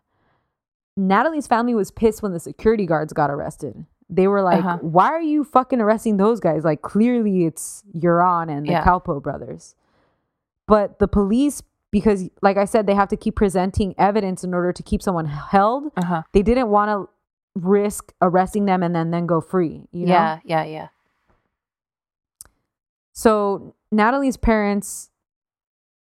[0.98, 3.86] Natalee's family was pissed when the security guards got arrested.
[4.14, 4.78] They were like, Uh-huh.
[4.82, 6.64] why are you fucking arresting those guys?
[6.64, 8.84] Like, clearly it's Joran and the Yeah.
[8.84, 9.74] Kalpoe brothers.
[10.68, 14.70] But the police, because like I said, they have to keep presenting evidence in order
[14.72, 15.92] to keep someone held.
[15.96, 16.22] Uh huh.
[16.32, 17.08] They didn't want to
[17.58, 19.82] risk arresting them and then then go free.
[19.92, 20.12] You know?
[20.12, 20.40] Yeah.
[20.44, 20.64] Yeah.
[20.64, 20.88] Yeah.
[23.12, 25.10] So Natalee's parents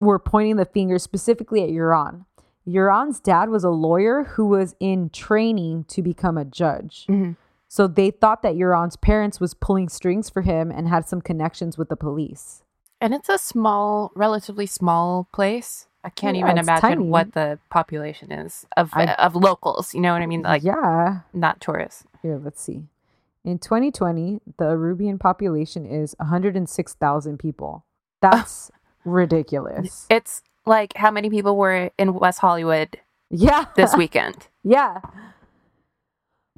[0.01, 2.25] were pointing the finger specifically at Joran.
[2.69, 7.07] Joran's dad was a lawyer who was in training to become a judge.
[7.09, 7.37] Mhm.
[7.69, 11.77] So they thought that Joran's parents was pulling strings for him and had some connections
[11.77, 12.63] with the police.
[13.01, 15.89] And it's a small, relatively small place.
[16.05, 17.05] I can't Yeah, even imagine tiny.
[17.05, 19.93] what the population is of I- of locals.
[19.95, 20.43] You know what I mean?
[20.43, 21.21] Like yeah.
[21.35, 22.05] not tourists.
[22.23, 22.85] Here, let's see.
[23.45, 27.85] In 2020, the Arubian population is 106,000 people.
[28.21, 28.71] That's
[29.05, 30.07] ridiculous.
[30.11, 32.99] It's like how many people were in West Hollywood
[33.31, 33.67] yeah.
[33.77, 34.49] this weekend?
[34.63, 35.01] Yeah.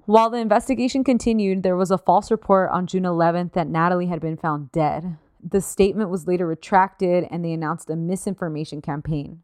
[0.09, 4.23] While the investigation continued, there was a false report on June 11th that Natalee had
[4.23, 5.19] been found dead.
[5.47, 9.43] The statement was later retracted and they announced a misinformation campaign.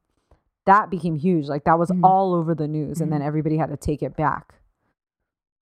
[0.64, 1.48] That became huge.
[1.48, 2.00] Like that was Mhm.
[2.02, 4.54] all over the news, and then everybody had to take it back.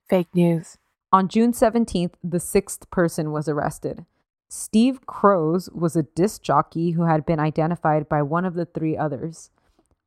[0.08, 0.78] Fake news.
[1.12, 4.06] On June 17th, the sixth person was arrested.
[4.50, 8.96] Steve Croes was a disc jockey who had been identified by one of the three
[8.96, 9.50] others.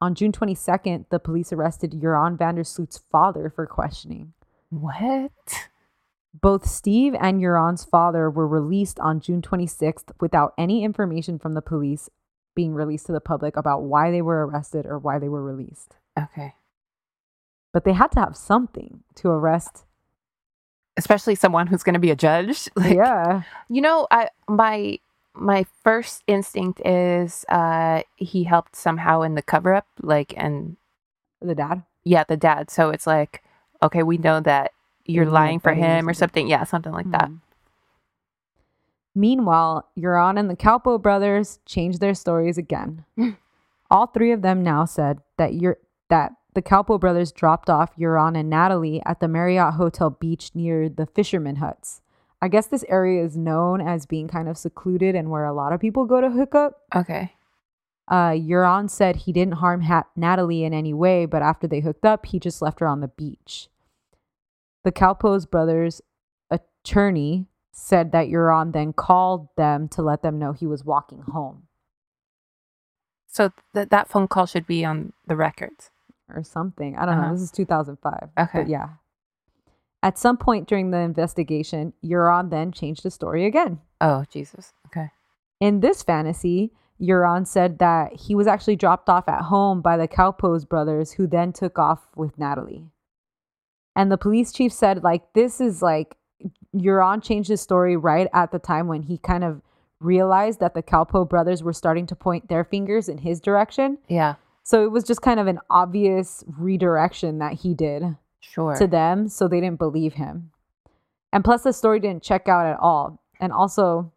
[0.00, 4.34] On June 22nd, the police arrested Joran Vandersloot's father for questioning.
[4.70, 5.68] What?
[6.40, 11.62] Both Steve and Joran's father were released on June 26th without any information from the
[11.62, 12.08] police
[12.54, 15.96] being released to the public about why they were arrested or why they were released.
[16.18, 16.54] Okay.
[17.72, 19.84] But they had to have something to arrest.
[20.96, 22.68] Especially someone who's going to be a judge.
[22.76, 23.42] Like, yeah.
[23.68, 24.98] You know, I my
[25.34, 30.76] my first instinct is uh he helped somehow in the cover up, like and
[31.40, 31.84] The dad.
[32.04, 32.70] yeah, the dad.
[32.70, 33.42] So it's like,
[33.82, 34.72] okay, we know that
[35.04, 36.48] you're like, lying for him or something.
[36.48, 37.28] Yeah, something like that.
[37.28, 37.40] Mhm.
[39.14, 43.04] Meanwhile, Joran and the Kalpoe brothers changed their stories again.
[43.90, 48.36] All three of them now said that you're, that the Kalpoe brothers dropped off Joran
[48.36, 52.00] and Natalee at the Marriott Hotel Beach near the fisherman huts.
[52.40, 55.72] I guess this area is known as being kind of secluded and where a lot
[55.72, 56.82] of people go to hook up.
[56.94, 57.32] Okay.
[58.08, 62.04] Uh, Joran said he didn't harm ha- Natalee in any way, but after they hooked
[62.06, 63.68] up, he just left her on the beach.
[64.84, 66.00] The Kalpoes brothers'
[66.50, 71.64] attorney said that Joran then called them to let them know he was walking home
[73.26, 75.90] So th- that phone call should be on the records.
[76.30, 76.94] or something.
[76.96, 77.28] I don't Uh-huh.
[77.28, 77.32] know.
[77.32, 78.28] This is 2005.
[78.38, 78.58] Okay.
[78.58, 78.88] But yeah.
[80.02, 83.80] At some point during the investigation, Joran then changed the story again.
[84.00, 84.74] Oh, Jesus.
[84.88, 85.10] Okay.
[85.58, 86.70] In this fantasy,
[87.00, 91.26] Joran said that he was actually dropped off at home by the Kalpoes brothers, who
[91.26, 92.88] then took off with Natalee.
[93.94, 96.16] And the police chief said, like, this is like,
[96.76, 99.60] Joran changed his story right at the time when he kind of
[100.00, 103.98] realized that the Kalpoe brothers were starting to point their fingers in his direction.
[104.08, 104.36] Yeah.
[104.62, 108.76] So it was just kind of an obvious redirection that he did Sure.
[108.76, 110.52] to them, so they didn't believe him.
[111.32, 113.20] And plus, the story didn't check out at all.
[113.40, 114.12] And also,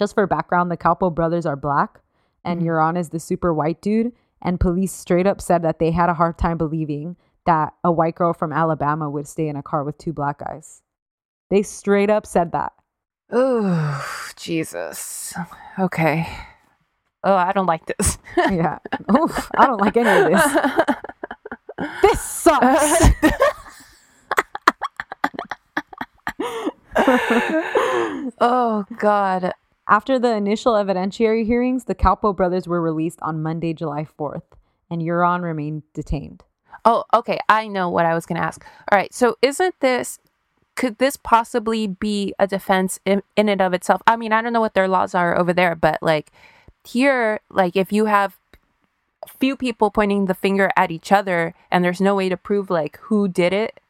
[0.00, 2.00] just for background, the Kalpoe brothers are black,
[2.44, 2.58] and.
[2.58, 2.66] Mm-hmm.
[2.66, 4.12] Joran is the super white dude.
[4.42, 8.14] And police straight up said that they had a hard time believing that a white
[8.14, 10.82] girl from Alabama would stay in a car with two black guys.
[11.50, 12.72] They straight up said that.
[13.30, 15.34] Oh, Jesus.
[15.78, 16.26] Okay.
[17.22, 18.18] Oh, I don't like this.
[18.50, 18.78] Yeah.
[19.14, 20.42] Oof, I don't like any of this.
[22.02, 23.08] This sucks.
[28.38, 29.52] oh, God.
[29.90, 34.44] After the initial evidentiary hearings, the Kalpoe brothers were released on Monday, July 4th,
[34.88, 36.44] and Joran remained detained.
[36.84, 37.40] Oh, okay.
[37.48, 38.64] I know what I was going to ask.
[38.90, 39.12] All right.
[39.12, 40.20] So, isn't this,
[40.76, 44.00] could this possibly be a defense in, in and of itself?
[44.06, 46.30] I mean, I don't know what their laws are over there, but like
[46.84, 48.38] here, like if you have
[49.40, 52.96] few people pointing the finger at each other and there's no way to prove like
[53.02, 53.80] who did it,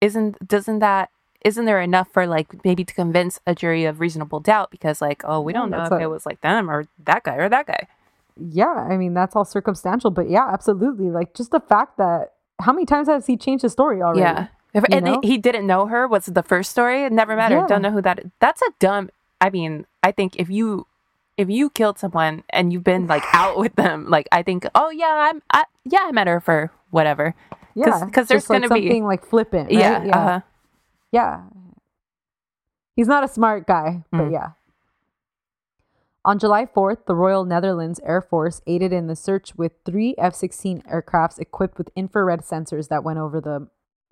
[0.00, 1.10] isn't, doesn't that,
[1.48, 5.22] isn't there enough for like maybe to convince a jury of reasonable doubt because like,
[5.24, 7.66] oh, we don't know if a- it was like them or that guy or that
[7.66, 7.88] guy.
[8.36, 11.10] Yeah, I mean, that's all circumstantial, but yeah, absolutely.
[11.10, 14.20] Like, just the fact that how many times has he changed his story already?
[14.20, 14.48] Yeah.
[14.74, 15.20] If, and know?
[15.24, 17.04] he didn't know her was the first story.
[17.04, 17.60] It never mattered.
[17.60, 17.66] Yeah.
[17.66, 18.26] Don't know who that is.
[18.38, 19.10] That's a dumb.
[19.40, 20.86] I mean, I think if you
[21.36, 24.90] if you killed someone and you've been like out with them, like I think, oh
[24.90, 27.34] yeah, I'm I, yeah, I met her for whatever.
[27.74, 29.68] Yeah, because there's like gonna be- something like flippant.
[29.70, 29.78] Right?
[29.78, 30.18] Yeah, Yeah.
[30.18, 30.40] uh-huh.
[31.12, 31.44] Yeah.
[32.96, 34.32] He's not a smart guy, but Mm.
[34.32, 34.50] yeah.
[36.24, 40.34] On July 4th, the Royal Netherlands Air Force aided in the search with three F
[40.34, 43.68] 16 aircrafts equipped with infrared sensors that went over the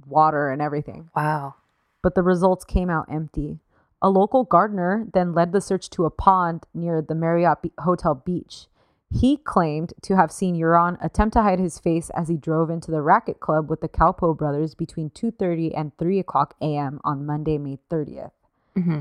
[0.07, 1.11] water and everything.
[1.15, 1.57] Wow.
[2.03, 3.59] But the results came out empty.
[4.01, 8.69] A local gardener then led the search to a pond near the Marriott Hotel beach.
[9.11, 12.91] He claimed to have seen Joran attempt to hide his face as he drove into
[12.91, 17.01] the racket club with the Kalpoe brothers between 2:30 and 3 o'clock a.m.
[17.05, 18.33] on Monday, May 30th.
[18.75, 19.01] hmm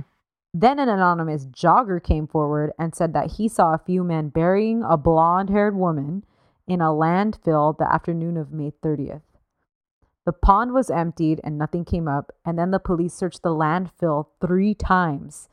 [0.53, 4.83] Then an anonymous jogger came forward and said that he saw a few men burying
[4.83, 6.23] a blonde haired woman
[6.67, 9.21] in a landfill the afternoon of May 30th.
[10.25, 14.27] The pond was emptied and nothing came up, and then the police searched the landfill
[14.39, 15.49] three times.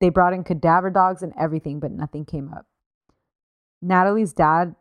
[0.00, 2.66] They brought in cadaver dogs and everything, but nothing came up.
[3.84, 4.74] Natalee's dad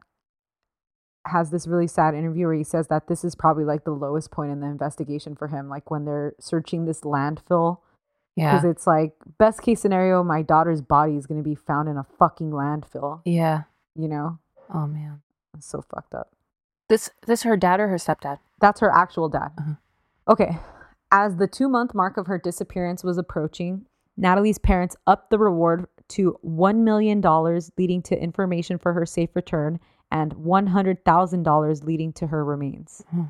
[1.28, 4.32] has this really sad interview where he says that this is probably like the lowest
[4.32, 5.70] point in the investigation for him.
[5.70, 7.78] Like when they're searching this landfill
[8.36, 8.56] Yeah.
[8.56, 11.98] because it's like best case scenario my daughter's body is going to be found in
[11.98, 13.64] a fucking landfill yeah.
[13.96, 14.40] you know
[14.74, 15.22] Oh man.
[15.56, 16.32] it's so fucked up
[16.90, 18.40] This this her dad or her stepdad?
[18.60, 19.74] that's her actual dad Uh-huh.
[20.32, 20.58] okay
[21.12, 23.86] as the two month mark of her disappearance was approaching
[24.20, 27.22] natalee's parents upped the reward to $1 million
[27.78, 29.80] leading to information for her safe return
[30.12, 33.24] and $100000 leading to her remains Hmm.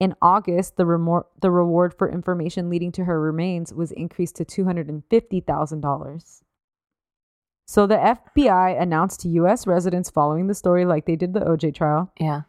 [0.00, 4.44] in august the, remor- the reward for information leading to her remains was increased to
[4.44, 6.42] $250000
[7.66, 9.66] So the FBI announced to U.S.
[9.66, 12.42] residents following the story, like they did the OJ trial, Yeah.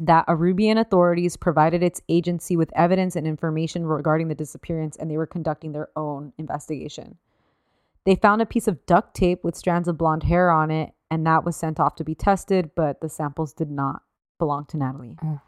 [0.00, 5.16] that Arubian authorities provided its agency with evidence and information regarding the disappearance, and they
[5.16, 7.18] were conducting their own investigation.
[8.04, 11.26] They found a piece of duct tape with strands of blonde hair on it, and
[11.26, 14.02] that was sent off to be tested, but the samples did not
[14.38, 15.18] belong to Natalee.
[15.20, 15.40] Mm.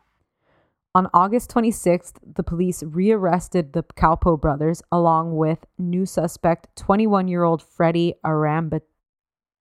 [0.95, 7.45] On August 26th, the police rearrested the Kalpoe brothers along with new suspect 21 year
[7.45, 8.81] old Freddie Arambat-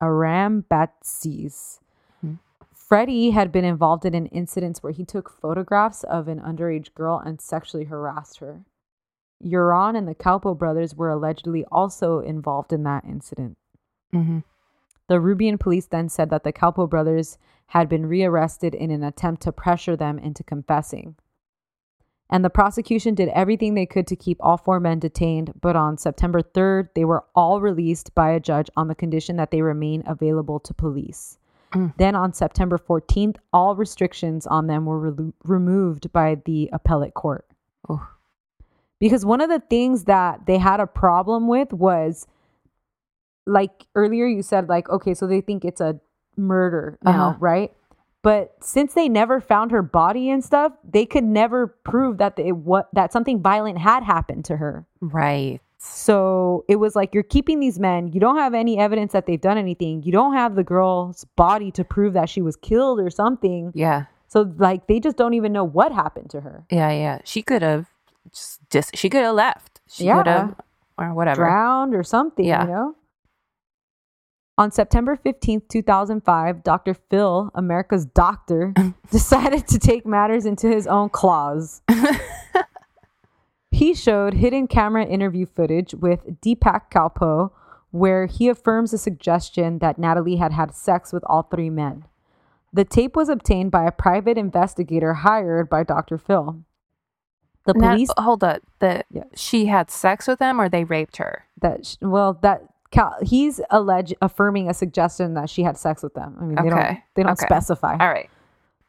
[0.01, 1.79] Arambatzis.
[2.21, 2.35] Hmm.
[2.71, 7.19] Freddie had been involved in an incident where he took photographs of an underage girl
[7.19, 8.63] and sexually harassed her.
[9.43, 13.57] Joran and the Kalpoe brothers were allegedly also involved in that incident.
[14.11, 14.39] hmm
[15.07, 19.41] The Rubian police then said that the Kalpoe brothers had been rearrested in an attempt
[19.43, 21.15] to pressure them into confessing.
[22.29, 25.97] And the prosecution did everything they could to keep all four men detained, but on
[25.97, 30.03] September 3rd, they were all released by a judge on the condition that they remain
[30.07, 31.37] available to police.
[31.73, 31.93] Mm.
[31.97, 37.45] Then on September 14th, all restrictions on them were relo- removed by the appellate court.
[38.99, 42.27] Because one of the things that they had a problem with was
[43.45, 45.99] like earlier you said like okay so they think it's a
[46.35, 47.37] murder now Uh-huh.
[47.39, 47.71] right
[48.23, 52.53] but since they never found her body and stuff they could never prove that it
[52.53, 55.61] what that something violent had happened to her Right.
[55.77, 59.39] so it was like you're keeping these men you don't have any evidence that they've
[59.39, 63.11] done anything you don't have the girl's body to prove that she was killed or
[63.11, 64.05] something Yeah.
[64.27, 66.89] so like they just don't even know what happened to her Yeah.
[66.91, 67.19] Yeah.
[67.25, 67.85] She could have
[68.33, 69.81] just, just she could have left.
[69.87, 70.17] She Yeah.
[70.17, 70.55] could have
[70.97, 71.43] or whatever.
[71.43, 72.63] drowned or something, Yeah.
[72.65, 72.95] you know?
[74.57, 76.93] On September 15th, 2005, Dr.
[76.93, 78.73] Phil, America's doctor,
[79.11, 81.81] decided to take matters into his own claws.
[83.71, 87.51] he showed hidden camera interview footage with Deepak Kalpoe,
[87.91, 92.05] where he affirms a suggestion that Natalee had had sex with all three men.
[92.71, 96.17] The tape was obtained by a private investigator hired by Dr.
[96.17, 96.61] Phil.
[97.65, 98.61] The Now, police uh, hold up.
[98.79, 99.23] The Yeah.
[99.35, 101.43] she had sex with them or they raped her.
[101.61, 106.13] that sh- well that Cal, he's alleged affirming a suggestion that she had sex with
[106.13, 106.37] them.
[106.39, 107.45] I mean, they don't they don't Okay.
[107.45, 107.97] specify.
[107.99, 108.29] All right.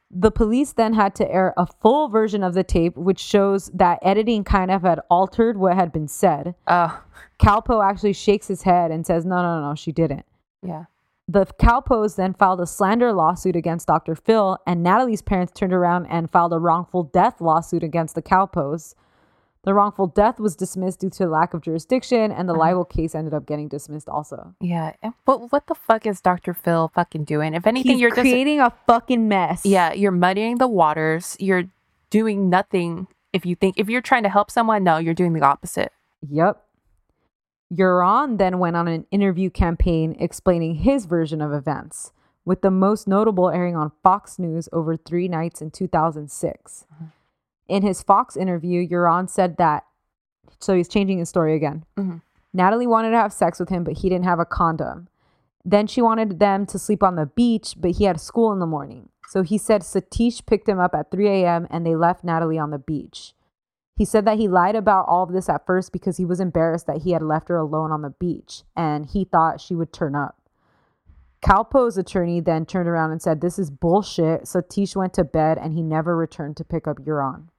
[0.09, 3.99] The police then had to air a full version of the tape, which shows that
[4.01, 6.55] editing kind of had altered what had been said.
[6.67, 7.01] Oh,
[7.39, 10.25] Kalpoe actually shakes his head and says, "No, no, no, she didn't."
[10.61, 10.85] yeah.
[11.29, 14.15] The Kalpoes then filed a slander lawsuit against Dr.
[14.15, 18.95] Phil, and Natalee's parents turned around and filed a wrongful death lawsuit against the Kalpoes.
[19.63, 22.59] The wrongful death was dismissed due to lack of jurisdiction, and the Uh-huh.
[22.61, 24.53] libel case ended up getting dismissed also.
[24.61, 24.93] Yeah.
[25.25, 26.53] But what the fuck is Dr.
[26.53, 27.53] Phil fucking doing?
[27.53, 29.65] If anything, He's you're just creating a fucking mess.
[29.65, 31.35] Yeah, you're muddying the waters.
[31.41, 31.65] You're
[32.09, 33.07] doing nothing.
[33.33, 35.91] If you think if you're trying to help someone, no, you're doing the opposite.
[36.29, 36.63] Yep.
[37.71, 42.11] Joran then went on an interview campaign explaining his version of events,
[42.45, 46.85] with the most notable airing on Fox News over three nights in 2006.
[47.67, 49.85] In his Fox interview, Joran said that,
[50.59, 51.83] so he's changing his story again.
[51.97, 52.21] Mhm.
[52.55, 55.09] Natalee wanted to have sex with him, but he didn't have a condom.
[55.65, 58.65] Then she wanted them to sleep on the beach, but he had school in the
[58.65, 59.09] morning.
[59.27, 61.67] So he said Satish picked him up at 3 a.m.
[61.69, 63.35] and they left Natalee on the beach.
[63.97, 66.85] He said that he lied about all of this at first because he was embarrassed
[66.85, 70.15] that he had left her alone on the beach and he thought she would turn
[70.15, 70.35] up.
[71.41, 74.43] Kalpoe's attorney then turned around and said, This is bullshit.
[74.43, 77.49] Satish went to bed and he never returned to pick up Joran.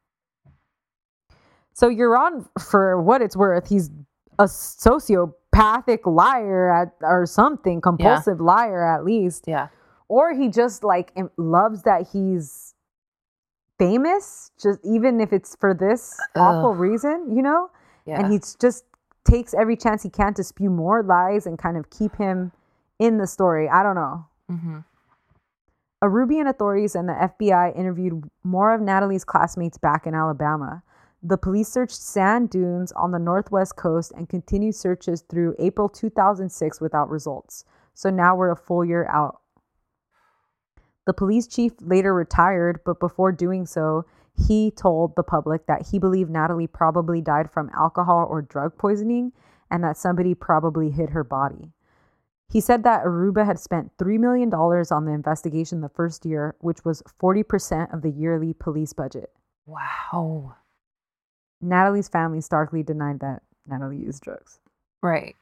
[1.72, 3.91] So, Joran, for what it's worth, he's
[4.39, 9.68] a sociopathic liar at, or something, compulsive liar at least Yeah.
[10.09, 12.67] or he just like loves that he's
[13.79, 17.70] famous just even if it's for this awful reason you know
[18.07, 18.20] Yeah.
[18.20, 18.85] and he just
[19.24, 22.53] takes every chance he can to spew more lies and kind of keep him
[22.99, 24.79] in the story i don't know Mm-hmm.
[26.03, 30.83] Arubian authorities and the FBI interviewed more of Natalee's classmates back in Alabama.
[31.22, 36.81] The police searched sand dunes on the northwest coast and continued searches through April 2006
[36.81, 37.64] without results.
[37.95, 39.41] So now we're a full year out.
[41.09, 44.04] The police chief later retired, but before doing so,
[44.36, 49.32] he told the public that he believed Natalee probably died from alcohol or drug poisoning
[49.70, 51.72] and that somebody probably hid her body.
[52.50, 56.84] He said that Aruba had spent $3 million on the investigation the first year, which
[56.84, 59.30] was 40% of the yearly police budget.
[59.64, 60.56] Wow.
[61.64, 64.61] Natalee's family starkly denied that Natalee used drugs.
[65.02, 65.36] Right.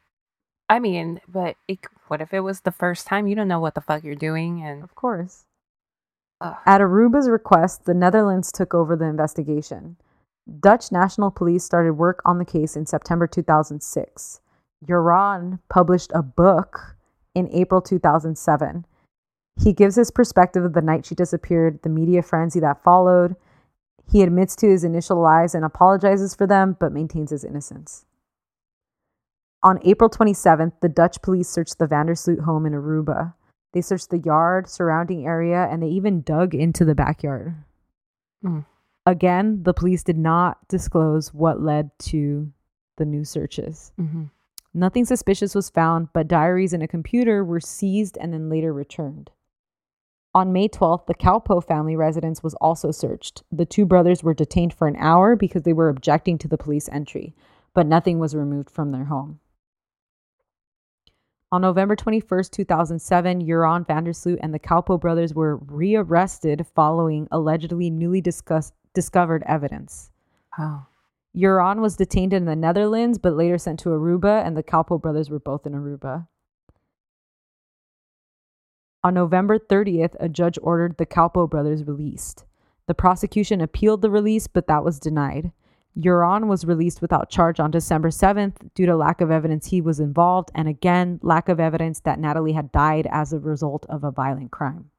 [0.68, 3.26] I mean, but it, what if it was the first time?
[3.26, 5.44] You don't know what the fuck you're doing, and Of course.
[6.40, 6.56] Ugh.
[6.66, 9.96] At Aruba's request, the Netherlands took over the investigation.
[10.60, 14.40] Dutch National Police started work on the case in September 2006.
[14.86, 16.96] Joran published a book
[17.34, 18.86] in April 2007.
[19.58, 23.36] He gives his perspective of the night she disappeared, the media frenzy that followed.
[24.10, 28.04] He admits to his initial lies and apologizes for them, but maintains his innocence.
[29.62, 33.34] On April 27th, the Dutch police searched the Vandersloot home in Aruba.
[33.76, 37.56] They searched the yard, surrounding area, and they even dug into the backyard.
[38.42, 38.64] Mm.
[39.04, 42.50] Again, the police did not disclose what led to
[42.96, 43.92] the new searches.
[43.98, 44.24] hmm
[44.72, 49.30] Nothing suspicious was found, but diaries and a computer were seized and then later returned.
[50.34, 53.42] On May 12th, the Kalpoe family residence was also searched.
[53.52, 56.88] The two brothers were detained for an hour because they were objecting to the police
[56.88, 57.34] entry,
[57.74, 59.40] but nothing was removed from their home.
[61.52, 68.20] On November 21st, 2007, Joran Vandersloot and the Kalpoe brothers were rearrested following allegedly newly
[68.20, 70.10] discuss- discovered evidence.
[70.58, 70.86] Wow.
[71.36, 75.30] Joran was detained in the Netherlands, but later sent to Aruba, and the Kalpoe brothers
[75.30, 76.26] were both in Aruba.
[79.04, 82.44] On November 30th, a judge ordered the Kalpoe brothers released.
[82.88, 85.52] The prosecution appealed the release, but that was denied.
[85.98, 89.98] Joran was released without charge on December 7th due to lack of evidence he was
[90.00, 94.10] involved, and again, lack of evidence that Natalee had died as a result of a
[94.10, 94.90] violent crime.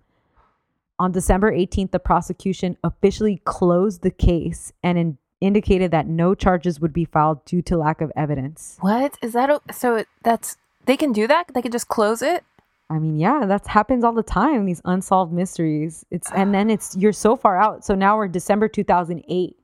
[1.00, 6.80] On December 18th, the prosecution officially closed the case and in- indicated that no charges
[6.80, 8.78] would be filed due to lack of evidence.
[8.82, 9.52] What is that?
[9.52, 11.52] o- So that's they can do that.
[11.54, 12.44] They can just close it.
[12.90, 14.66] I mean, yeah, that happens all the time.
[14.66, 16.04] These unsolved mysteries.
[16.10, 17.86] It's and then it's you're so far out.
[17.86, 19.56] So now we're December 2008.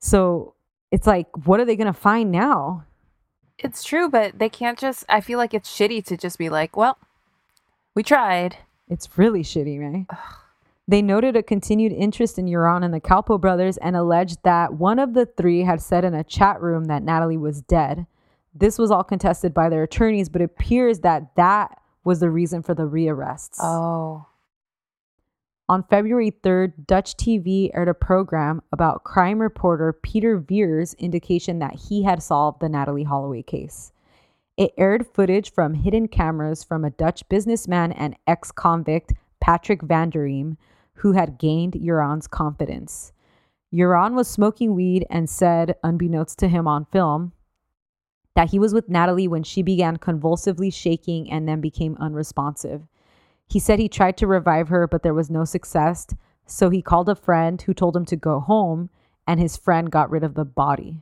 [0.00, 0.54] So
[0.90, 2.84] it's like, what are they gonna find now?
[3.58, 5.04] It's true, but they can't just.
[5.08, 6.98] I feel like it's shitty to just be like, well,
[7.94, 8.58] we tried.
[8.88, 10.06] It's really shitty, man.
[10.86, 14.98] They noted a continued interest in Joran and the Kalpoe brothers and alleged that one
[14.98, 18.06] of the three had said in a chat room that Natalee was dead.
[18.54, 22.62] This was all contested by their attorneys, but it appears that that was the reason
[22.62, 23.58] for the rearrests.
[23.60, 24.24] Oh.
[25.70, 31.74] On February 3rd, Dutch TV aired a program about crime reporter Peter Veer's indication that
[31.74, 33.92] he had solved the Natalee Holloway case.
[34.56, 39.12] It aired footage from hidden cameras from a Dutch businessman and ex convict,
[39.42, 40.56] Patrick Van der Eem,
[40.94, 43.12] who had gained Joran's confidence.
[43.70, 47.32] Joran was smoking weed and said, unbeknownst to him on film,
[48.34, 52.88] that he was with Natalee when she began convulsively shaking and then became unresponsive.
[53.48, 56.06] He said he tried to revive her, but there was no success,
[56.46, 58.90] so he called a friend who told him to go home,
[59.26, 60.98] and his friend got rid of the body.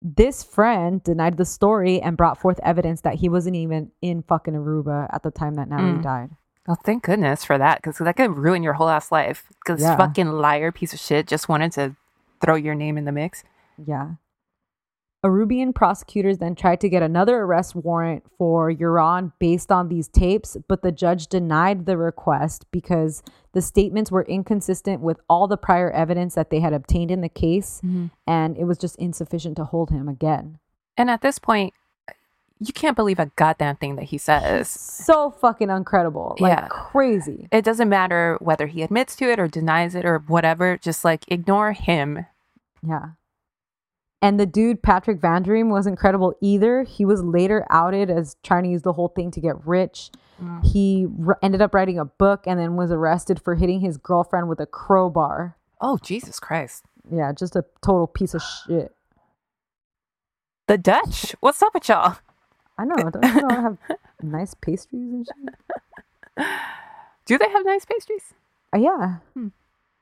[0.00, 4.54] This friend denied the story and brought forth evidence that he wasn't even in fucking
[4.54, 6.02] Aruba at the time that Natalee Mm.
[6.02, 6.30] died.
[6.68, 9.46] Oh, thank goodness for that, because that could ruin your whole ass life.
[9.64, 9.96] Because Yeah.
[9.96, 11.94] fucking liar piece of shit just wanted to
[12.40, 13.44] throw your name in the mix.
[13.76, 14.12] Yeah.
[15.24, 20.56] Arubian prosecutors then tried to get another arrest warrant for Joran based on these tapes,
[20.66, 25.92] but the judge denied the request because the statements were inconsistent with all the prior
[25.92, 28.06] evidence that they had obtained in the case, mm-hmm.
[28.26, 30.58] and it was just insufficient to hold him again.
[30.96, 31.72] And at this point,
[32.58, 34.68] you can't believe a goddamn thing that he says.
[34.68, 36.36] So fucking incredible.
[36.38, 36.66] Like Yeah.
[36.68, 37.48] crazy.
[37.50, 40.76] It doesn't matter whether he admits to it or denies it or whatever.
[40.76, 42.26] Just like ignore him.
[42.86, 43.10] Yeah.
[44.22, 46.84] And the dude, Patrick Van der Eem, was incredible either.
[46.84, 50.10] He was later outed as trying to use the whole thing to get rich.
[50.64, 54.48] He r- ended up writing a book and then was arrested for hitting his girlfriend
[54.48, 55.56] with a crowbar.
[55.80, 56.84] Oh, Jesus Christ.
[57.12, 58.92] Yeah, just a total piece of shit.
[60.66, 61.36] The Dutch.
[61.40, 62.16] What's up with y'all?
[62.78, 62.94] I know.
[62.96, 63.78] I don't you know have
[64.22, 66.46] nice pastries and shit?
[67.26, 68.34] Do they have nice pastries?
[68.74, 69.16] Uh, yeah.
[69.34, 69.48] Hmm.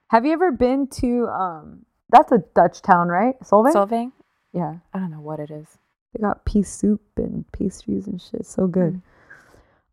[0.08, 3.38] Have you ever been to, um, that's a Dutch town, right?
[3.40, 3.72] Solvang?
[3.72, 4.12] Solvang?
[4.52, 4.76] yeah.
[4.92, 5.66] I don't know what it is.
[6.12, 8.46] They got pea soup and pastries and shit.
[8.46, 8.94] So good.
[8.94, 9.02] Mm.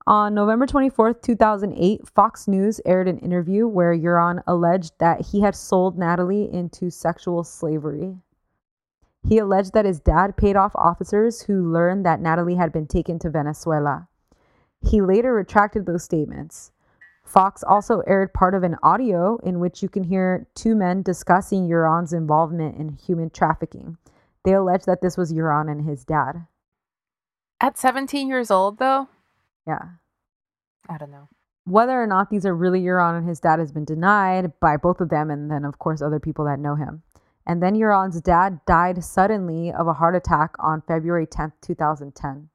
[0.08, 5.54] On November 24th, 2008, Fox News aired an interview where Joran alleged that he had
[5.54, 8.16] sold Natalee into sexual slavery.
[9.28, 13.20] He alleged that his dad paid off officers who learned that Natalee had been taken
[13.20, 14.08] to Venezuela.
[14.82, 16.72] He later retracted those statements.
[17.28, 21.68] Fox also aired part of an audio in which you can hear two men discussing
[21.68, 23.98] Joran's involvement in human trafficking.
[24.44, 26.48] They allege that this was Joran and his dad.
[27.60, 29.10] At 17 years old, though,
[29.66, 29.90] Yeah.
[30.88, 31.28] I don't know.
[31.66, 35.02] Whether or not these are really Joran and his dad has been denied by both
[35.02, 37.04] of them, and then, of course, other people that know him.
[37.46, 42.50] And then Joran's dad died suddenly of a heart attack on February 10th, 2010.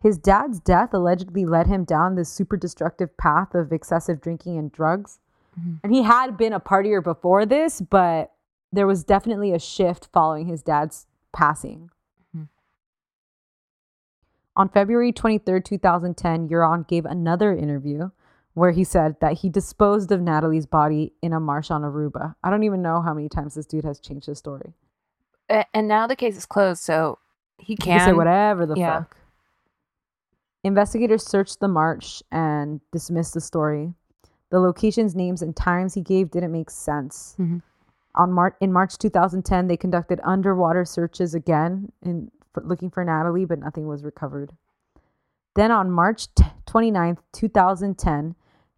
[0.00, 4.70] His dad's death allegedly led him down this super destructive path of excessive drinking and
[4.70, 5.18] drugs.
[5.58, 5.74] Mm-hmm.
[5.82, 8.32] And he had been a partier before this, but
[8.72, 11.90] there was definitely a shift following his dad's passing.
[12.36, 12.44] Mm-hmm.
[14.56, 18.10] On February 23rd, 2010, Joran gave another interview
[18.54, 22.34] where he said that he disposed of Natalee's body in a marsh on Aruba.
[22.42, 24.74] I don't even know how many times this dude has changed his story.
[25.72, 27.18] And now the case is closed, so
[27.58, 28.98] he He can, can say whatever the yeah.
[28.98, 29.16] fuck.
[30.68, 33.94] Investigators searched the marsh and dismissed the story.
[34.50, 37.34] The locations, names, and times he gave didn't make sense.
[37.38, 37.62] Mhm.
[38.14, 43.48] On Mar- in March 2010, they conducted underwater searches again in for looking for Natalee,
[43.48, 44.52] but nothing was recovered.
[45.54, 48.34] Then on March t- 29th, 2010,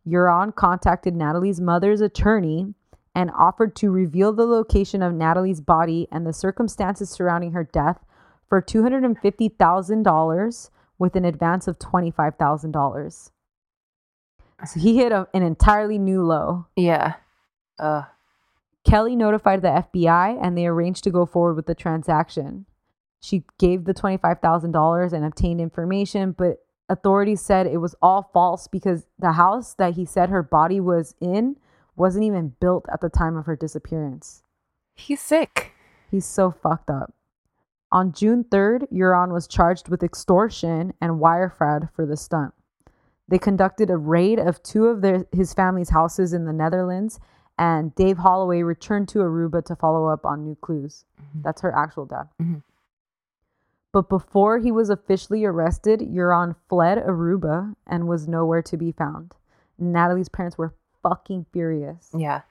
[0.06, 2.72] Joran contacted Natalee's mother's attorney
[3.16, 8.04] and offered to reveal the location of Natalee's body and the circumstances surrounding her death
[8.48, 10.70] for $250,000
[11.00, 13.30] with an advance of $25,000.
[14.66, 16.66] So he hit a, an entirely new low.
[16.76, 17.14] Yeah.
[17.78, 18.02] Uh,
[18.84, 22.66] Kelly notified the FBI and they arranged to go forward with the transaction.
[23.18, 26.58] She gave the $25,000 and obtained information, but
[26.90, 31.14] authorities said it was all false because the house that he said her body was
[31.20, 31.56] in
[31.96, 34.42] wasn't even built at the time of her disappearance.
[34.94, 35.72] he's sick.
[36.10, 37.14] He's so fucked up.
[37.92, 42.54] On June 3rd, Joran was charged with extortion and wire fraud for the stunt.
[43.28, 47.18] They conducted a raid of two of their, his family's houses in the Netherlands,
[47.58, 51.04] and Dave Holloway returned to Aruba to follow up on new clues.
[51.34, 52.28] That's her actual dad.
[52.40, 52.62] Mhm.
[53.92, 59.34] But before he was officially arrested, Joran fled Aruba and was nowhere to be found.
[59.80, 62.10] Natalee's parents were fucking furious.
[62.16, 62.42] Yeah.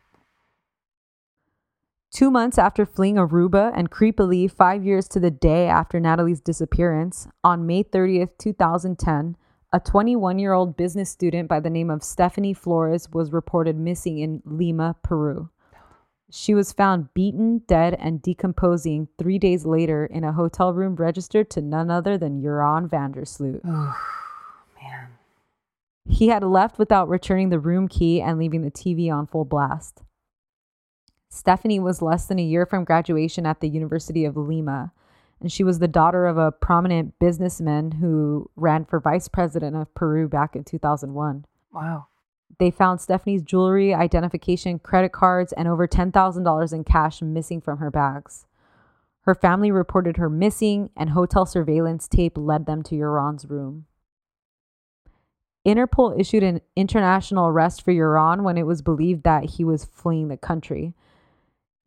[2.20, 7.30] Two months after fleeing Aruba and creepily five years to the day after Natalee's disappearance,
[7.46, 9.38] on May 30th, 2010,
[9.72, 14.20] A 21 year old business student by the name of Stephanie Flores was reported missing
[14.20, 15.50] in Lima, Peru.
[16.30, 21.50] She was found beaten, dead, and decomposing three days later in a hotel room registered
[21.52, 23.62] to none other than Joran van der Sloot.
[23.64, 23.96] Oh,
[24.84, 25.08] man.
[26.06, 30.02] He had left without returning the room key and leaving the TV on full blast.
[31.30, 34.92] Stephanie was less than a year from graduation at the University of Lima,
[35.40, 39.94] and she was the daughter of a prominent businessman who ran for vice president of
[39.94, 41.46] Peru back in 2001.
[41.72, 42.08] Wow.
[42.58, 47.92] They found Stephanie's jewelry, identification, credit cards, and over $10,000 in cash missing from her
[47.92, 48.48] bags.
[49.22, 53.86] Her family reported her missing, and hotel surveillance tape led them to Joran's room.
[55.66, 60.30] Interpol issued an international arrest for Joran when it was believed that he was fleeing
[60.30, 60.96] the country.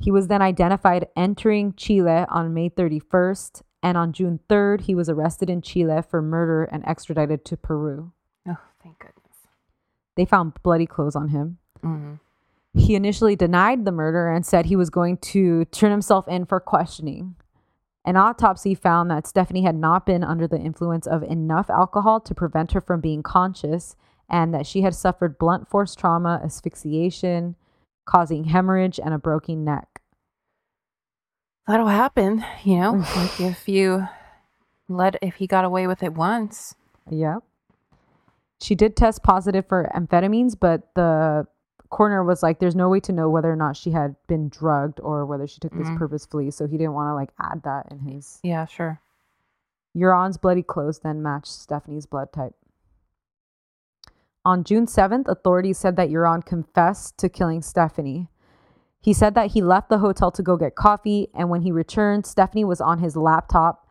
[0.02, 5.08] He was then identified entering Chile on May 31st, and on June 3rd, he was
[5.08, 8.12] arrested in Chile for murder and extradited to Peru.
[8.48, 9.46] Oh, thank goodness.
[10.16, 11.58] They found bloody clothes on him.
[11.84, 12.18] Mm.
[12.74, 16.58] He initially denied the murder and said he was going to turn himself in for
[16.58, 17.36] questioning.
[18.04, 22.34] An autopsy found that Stephanie had not been under the influence of enough alcohol to
[22.34, 23.94] prevent her from being conscious
[24.28, 27.54] and that she had suffered blunt force trauma, asphyxiation,
[28.04, 29.91] causing hemorrhage and a broken neck.
[31.66, 34.06] That'll happen, you know, like if you
[34.88, 36.74] let, if he got away with it once.
[37.08, 37.44] Yep.
[38.60, 41.46] She did test positive for amphetamines, but the
[41.88, 44.98] coroner was like, there's no way to know whether or not she had been drugged
[45.00, 45.98] or whether she took this Mhm.
[45.98, 46.50] purposefully.
[46.50, 48.40] So he didn't want to like add that in his.
[48.42, 49.00] Yeah, sure.
[49.96, 52.54] Joran's bloody clothes then matched Stephanie's blood type.
[54.44, 58.28] On June 7th, authorities said that Joran confessed to killing Stephanie.
[59.02, 62.24] He said that he left the hotel to go get coffee, and when he returned,
[62.24, 63.88] Stephanie was on his laptop.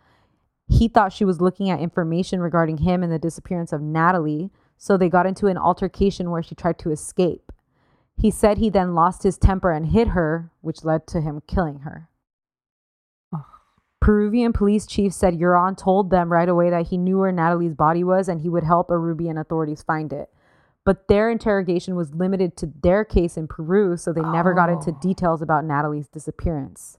[0.70, 4.96] He thought she was looking at information regarding him and the disappearance of Natalee, so
[4.96, 7.52] they got into an altercation where she tried to escape.
[8.16, 11.80] He said he then lost his temper and hit her, which led to him killing
[11.80, 12.08] her.
[14.00, 18.04] Peruvian police chief said Joran told them right away that he knew where Natalee's body
[18.04, 20.30] was and he would help Arubian authorities find it.
[20.84, 24.92] But their interrogation was limited to their case in Peru, so they never got into
[24.92, 24.98] Oh.
[25.00, 26.98] details about Natalee's disappearance.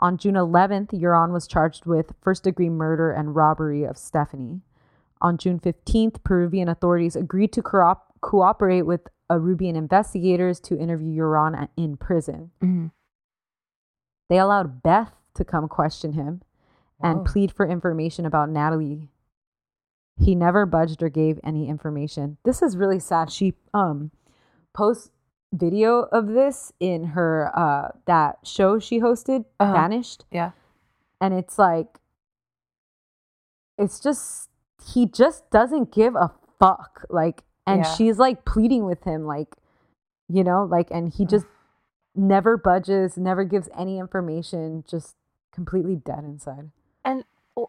[0.00, 4.62] On June 11th, Joran was charged with first degree murder and robbery of Stephanie.
[5.20, 11.68] On June 15th, Peruvian authorities agreed to coop- cooperate with Peruvian investigators to interview Joran
[11.76, 12.50] in prison.
[12.60, 12.90] Mhm.
[14.28, 16.42] They allowed Beth to come question him
[17.00, 17.24] and Whoa.
[17.24, 19.08] plead for information about Natalee.
[20.18, 22.36] He never budged or gave any information.
[22.44, 23.30] This is really sad.
[23.30, 24.10] She um
[24.74, 25.10] posts
[25.52, 29.72] video of this in her uh that show she hosted, Uh-huh.
[29.72, 30.52] Vanished, Yeah.
[31.20, 31.98] and it's like
[33.78, 34.48] it's just
[34.92, 37.04] he just doesn't give a fuck.
[37.10, 37.94] Like and Yeah.
[37.94, 39.56] she's like pleading with him like
[40.28, 41.46] you know, like and he just
[42.14, 45.14] never budges, never gives any information, just
[45.52, 46.70] completely dead inside.
[47.04, 47.24] And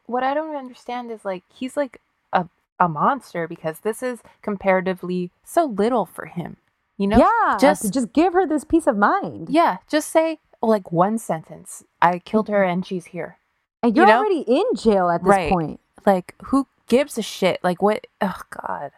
[0.05, 1.99] what I don't understand is like he's like
[2.34, 6.57] a a monster because this is comparatively so little for him.
[6.97, 7.17] You know?
[7.17, 9.49] yeah, just- just give her this peace of mind.
[9.49, 11.84] Yeah, just say like one sentence.
[12.01, 13.38] I killed her and she's here.
[13.81, 14.19] and you you're know?
[14.19, 15.51] already in jail at this Right.
[15.51, 15.79] point.
[16.05, 17.59] Like who gives a shit?
[17.63, 18.91] Like what oh god.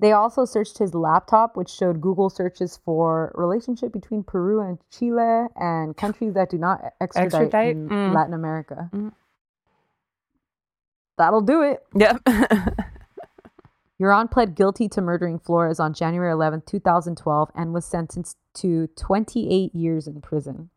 [0.00, 5.46] They also searched his laptop, which showed Google searches for relationship between Peru and Chile
[5.56, 7.76] and countries that do not extradite, Extradite?
[7.76, 8.14] in Mm.
[8.14, 8.90] Latin America.
[8.94, 9.12] Mm.
[11.18, 11.84] That'll do it.
[11.94, 12.22] Yep.
[14.00, 19.74] Joran pled guilty to murdering Flores on January 11, 2012, and was sentenced to 28
[19.74, 20.70] years in prison.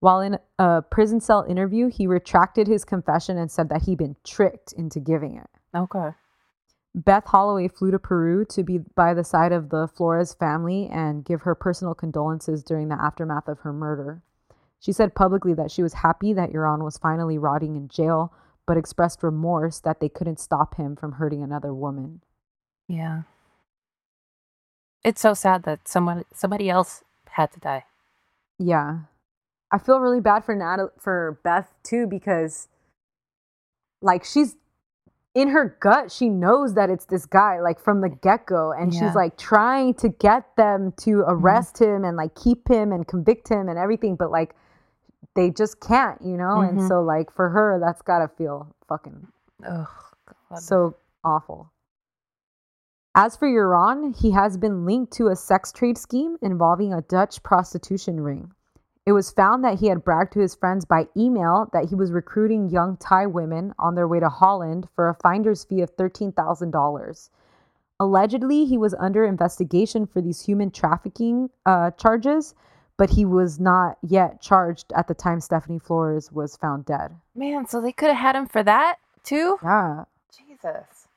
[0.00, 4.16] While in a prison cell interview, he retracted his confession and said that he'd been
[4.24, 5.48] tricked into giving it.
[5.74, 6.10] okay.
[6.96, 11.24] Beth Holloway flew to Peru to be by the side of the Flores family and
[11.24, 14.22] give her personal condolences during the aftermath of her murder.
[14.78, 18.32] She said publicly that she was happy that Joran was finally rotting in jail,
[18.66, 22.22] but expressed remorse that they couldn't stop him from hurting another woman.
[22.88, 23.22] Yeah.
[25.04, 27.84] It's so sad that someone somebody else had to die.
[28.58, 29.00] Yeah.
[29.70, 32.68] I feel really bad for Nat for Beth too because
[34.00, 34.56] like she's
[35.34, 39.00] in her gut she knows that it's this guy like from the get-go and Yeah.
[39.00, 39.08] Mm-hmm.
[39.08, 43.48] she's like trying to get them to arrest him and like keep him and convict
[43.48, 44.54] him and everything but like
[45.34, 46.56] they just can't, you know?
[46.58, 46.68] Mhm.
[46.70, 49.26] And so like for her that's got to feel fucking
[49.66, 49.88] Ugh.
[50.50, 50.58] God.
[50.58, 50.94] so
[51.24, 51.70] awful.
[53.14, 57.42] As for Joran, he has been linked to a sex trade scheme involving a Dutch
[57.44, 58.52] prostitution ring.
[59.06, 62.10] It was found that he had bragged to his friends by email that he was
[62.10, 67.30] recruiting young Thai women on their way to Holland for a finder's fee of $13,000.
[68.00, 72.54] Allegedly, he was under investigation for these human trafficking uh, charges,
[72.96, 77.14] but he was not yet charged at the time Stephanie Flores was found dead.
[77.34, 79.58] Man, so they could have had him for that too?
[79.62, 80.04] Yeah.
[80.36, 81.08] Jesus.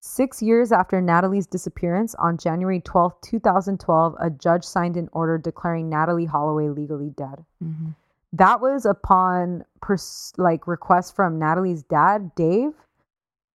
[0.00, 5.90] Six years after Natalee's disappearance, on January 12, 2012, a judge signed an order declaring
[5.90, 7.44] Natalee Holloway legally dead.
[7.62, 7.94] Mhm.
[8.32, 12.74] That was upon pers- like request from Natalee's dad, Dave,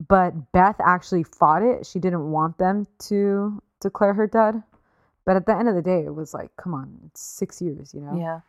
[0.07, 1.85] but Beth actually fought it.
[1.85, 4.61] She didn't want them to declare her dead.
[5.25, 7.93] But at the end of the day, it was like, come on, it's six years,
[7.93, 8.17] you know?
[8.17, 8.41] Yeah.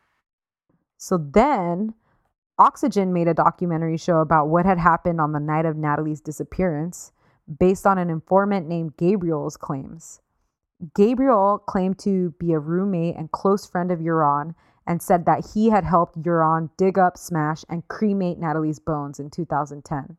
[0.97, 1.95] So then
[2.59, 7.13] Oxygen made a documentary show about what had happened on the night of Natalee's disappearance
[7.59, 10.21] based on an informant named Gabriel's claims.
[10.95, 14.55] Gabriel claimed to be a roommate and close friend of Joran
[14.87, 19.31] and said that he had helped Joran dig up, smash, and cremate Natalee's bones in
[19.31, 20.17] 2010.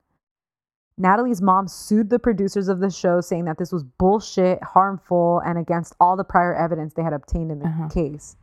[1.00, 5.58] Natalee's mom sued the producers of the show, saying that this was bullshit, harmful, and
[5.58, 7.88] against all the prior evidence they had obtained in the Uh-huh.
[7.90, 8.38] case.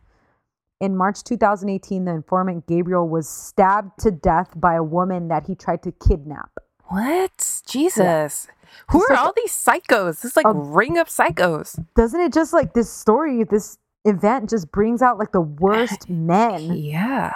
[0.80, 5.54] In March 2018, the informant Gabriel was stabbed to death by a woman that he
[5.54, 6.50] tried to kidnap.
[6.88, 7.62] What?
[7.66, 8.48] Jesus.
[8.90, 10.20] Who It's are like all these psychos?
[10.22, 11.82] This is like a- ring of psychos.
[11.94, 16.74] Doesn't it just like this story, this event just brings out like the worst men?
[16.74, 17.32] Yeah.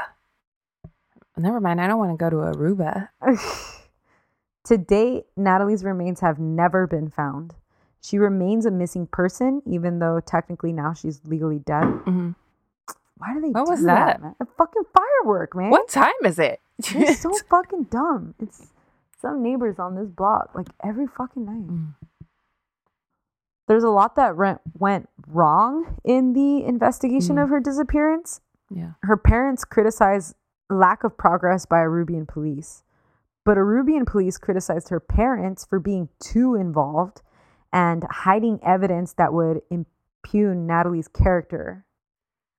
[1.38, 1.80] Never mind.
[1.80, 3.08] I don't want to go to Aruba.
[4.66, 7.54] to date, Natalee's remains have never been found.
[8.00, 11.84] She remains a missing person, even though technically now she's legally dead.
[12.04, 12.34] Mhm.
[13.18, 14.20] Why do they What do was that?
[14.20, 14.36] that?
[14.40, 15.70] A fucking firework, man.
[15.70, 16.60] What time is it?
[16.78, 18.34] It's so fucking dumb.
[18.38, 18.68] It's
[19.20, 21.66] some neighbors on this block, like every fucking night.
[21.66, 21.94] Mm.
[23.68, 27.42] There's a lot that went went wrong in the investigation Mm.
[27.44, 28.40] of her disappearance.
[28.70, 28.92] yeah.
[29.02, 30.34] Her parents criticized
[30.70, 32.82] lack of progress by Arubian police,
[33.46, 37.22] but Arubian police criticized her parents for being too involved
[37.72, 41.84] and hiding evidence that would impugn Natalee's character.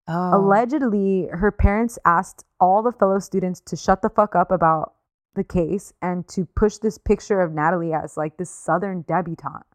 [0.07, 0.37] Oh.
[0.39, 4.93] Allegedly, her parents asked all the fellow students to shut the fuck up about
[5.35, 9.65] the case and to push this picture of Natalee as like this southern debutante.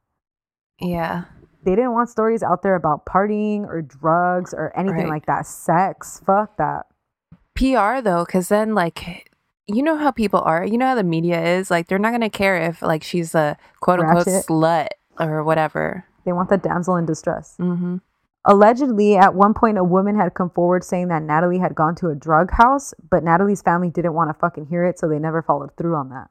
[0.80, 1.24] Yeah.
[1.64, 5.08] They didn't want stories out there about partying or drugs or anything Right.
[5.10, 5.46] like that.
[5.46, 6.86] Sex, fuck that.
[7.54, 9.30] PR though, because then like
[9.66, 10.64] you know how people are.
[10.64, 11.70] You know how the media is.
[11.70, 14.46] Like they're not gonna care if like she's a quote unquote Ratchet.
[14.46, 16.04] slut or whatever.
[16.24, 17.56] They want the damsel in distress.
[17.58, 17.96] Mm-hmm.
[18.44, 22.08] Allegedly, at one point, a woman had come forward saying that Natalee had gone to
[22.08, 25.42] a drug house, but Natalee's family didn't want to fucking hear it, so they never
[25.42, 26.28] followed through on that.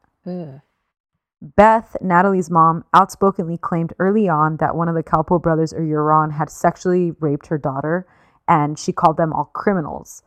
[1.41, 6.32] Beth, Natalee's mom, outspokenly claimed early on that one of the Kalpoe brothers or Joran
[6.32, 8.06] had sexually raped her daughter,
[8.48, 10.22] and she called them all criminals.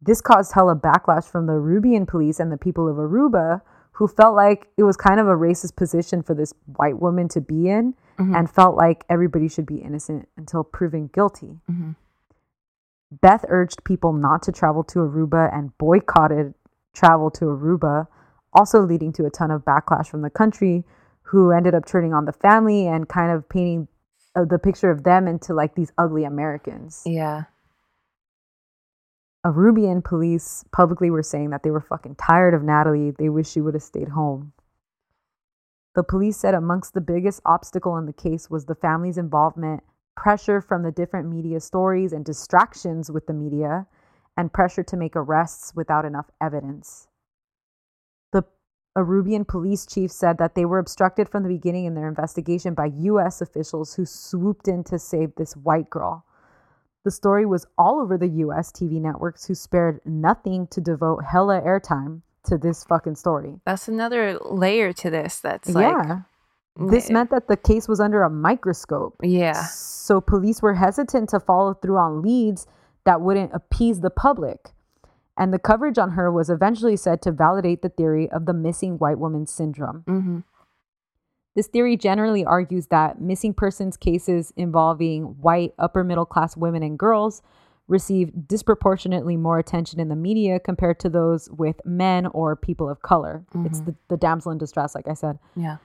[0.00, 3.60] This caused hella backlash from the Rubian police and the people of Aruba,
[3.92, 7.40] who felt like it was kind of a racist position for this white woman to
[7.40, 7.94] be in,
[8.36, 11.60] and felt like everybody should be innocent until proven guilty.
[11.70, 11.94] Mhm.
[13.10, 16.54] Beth urged people not to travel to Aruba and boycotted
[16.94, 18.06] travel to Aruba,
[18.52, 20.84] also leading to a ton of backlash from the country,
[21.22, 23.86] who ended up turning on the family and kind of painting
[24.34, 27.02] uh, the picture of them into like these ugly Americans.
[27.06, 27.44] Yeah.
[29.46, 33.16] Arubian police publicly were saying that they were fucking tired of Natalee.
[33.16, 34.52] They wish she would have stayed home.
[35.94, 39.82] The police said amongst the biggest obstacle in the case was the family's involvement,
[40.16, 43.86] pressure from the different media stories and distractions with the media,
[44.36, 47.08] and pressure to make arrests without enough evidence.
[48.32, 48.44] The
[48.96, 52.86] Arubian police chief said that they were obstructed from the beginning in their investigation by
[52.86, 56.24] US officials who swooped in to save this white girl.
[57.08, 61.58] The story was all over the US TV networks who spared nothing to devote hella
[61.62, 63.54] airtime to this fucking story.
[63.64, 65.40] That's another layer to this.
[65.40, 66.20] That's like yeah.
[66.76, 69.16] This meant that the case was under a microscope.
[69.22, 69.54] Yeah.
[69.54, 72.66] So police were hesitant to follow through on leads
[73.04, 74.72] that wouldn't appease the public.
[75.38, 78.98] And the coverage on her was eventually said to validate the theory of the missing
[78.98, 80.04] white woman syndrome.
[80.06, 80.38] Mm-hmm.
[81.54, 86.98] This theory generally argues that missing persons cases involving white upper middle class women and
[86.98, 87.42] girls
[87.88, 93.02] receive disproportionately more attention in the media compared to those with men or people of
[93.02, 93.44] color.
[93.64, 93.86] It's mm-hmm.
[93.86, 95.38] the, the damsel in distress, like I said.
[95.56, 95.78] Yeah.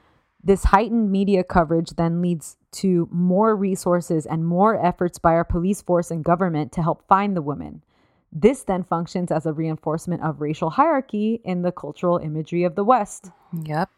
[0.43, 5.81] This heightened media coverage then leads to more resources and more efforts by our police
[5.81, 7.81] force and government to help find the woman.
[8.29, 12.83] This then functions as a reinforcement of racial hierarchy in the cultural imagery of the
[12.83, 13.31] West.
[13.63, 13.89] Yep.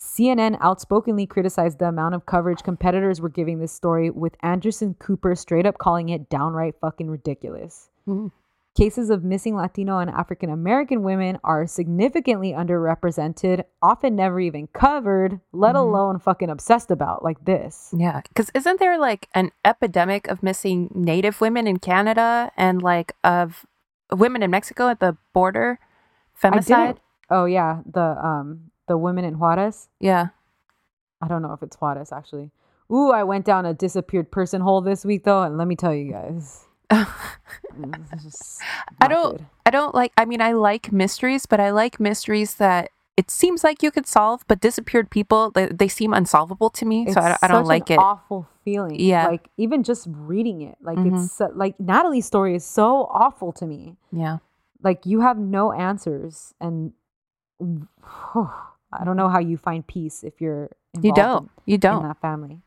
[0.00, 5.34] CNN outspokenly criticized the amount of coverage competitors were giving this story, with Anderson Cooper
[5.34, 7.90] straight up calling it downright fucking ridiculous.
[8.08, 8.32] Mhm.
[8.76, 15.40] Cases of missing Latino and African American women are significantly underrepresented, often never even covered,
[15.52, 15.80] let Mhm.
[15.80, 17.92] alone fucking obsessed about like this.
[17.94, 23.12] Yeah, because isn't there like an epidemic of missing Native women in Canada and like
[23.22, 23.66] of
[24.12, 25.78] women in Mexico at the border?
[26.40, 26.96] Femicide?
[27.28, 29.88] Oh yeah, the um the women in Juarez.
[30.00, 30.28] Yeah.
[31.22, 32.50] I don't know if it's Juarez actually.
[32.92, 35.94] Ooh, I went down a disappeared person hole this week though, and let me tell
[35.94, 37.06] you guys, mm,
[38.26, 38.58] it's
[39.00, 39.46] I don't good.
[39.64, 43.62] I don't like I mean I like mysteries, but I like mysteries that it seems
[43.62, 47.06] like you could solve, but disappeared people they, they seem unsolvable to me.
[47.12, 47.98] so I, I don't such like an it.
[48.02, 48.98] Awful feeling.
[48.98, 49.26] Yeah.
[49.28, 51.12] Like even just reading it, like Mhm.
[51.14, 53.96] it's so, like Natalee's story is so awful to me.
[54.10, 54.38] yeah.
[54.82, 56.92] Like you have no answers, and
[58.92, 61.44] I don't know how you find peace if you're You don't.
[61.44, 62.02] in- You don't.
[62.02, 62.62] in that family.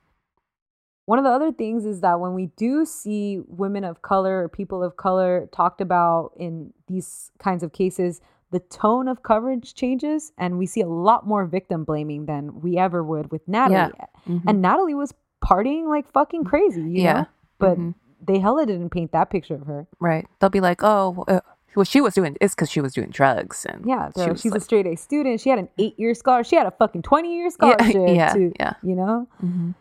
[1.05, 4.47] One of the other things is that when we do see women of color or
[4.49, 8.21] people of color talked about in these kinds of cases,
[8.51, 12.77] the tone of coverage changes and we see a lot more victim blaming than we
[12.77, 13.91] ever would with Natalee.
[14.27, 14.43] Mhm.
[14.47, 15.13] And Natalee was
[15.43, 17.13] partying like fucking crazy, you Yeah.
[17.13, 17.25] know?
[17.59, 17.95] But Mhm.
[18.25, 19.87] they hella didn't paint that picture of her.
[19.99, 20.25] Right.
[20.39, 21.41] They'll be like, "Oh, uh,
[21.75, 24.51] well she was doing it's cuz she was doing drugs and Yeah, she was she's
[24.51, 25.39] like- a straight A student.
[25.39, 26.49] She had an eight year scholarship.
[26.49, 27.95] She had a fucking 20 year scholarship.
[28.09, 28.73] yeah, to, yeah.
[28.83, 29.27] You know?
[29.43, 29.75] Mhm.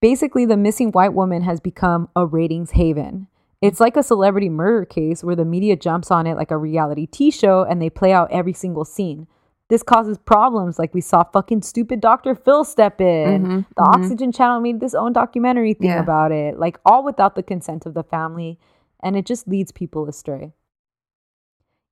[0.00, 3.26] basically the missing white woman has become a ratings haven.
[3.60, 7.06] It's like a celebrity murder case where the media jumps on it like a reality
[7.06, 9.26] T show and they play out every single scene.
[9.68, 12.34] This causes problems like we saw fucking stupid Dr.
[12.34, 13.44] Phil step in.
[13.46, 13.94] Mhm, The mhm.
[13.94, 16.00] Oxygen Channel made this own documentary thing Yeah.
[16.00, 18.58] about it, like all without the consent of the family,
[19.02, 20.54] and it just leads people astray.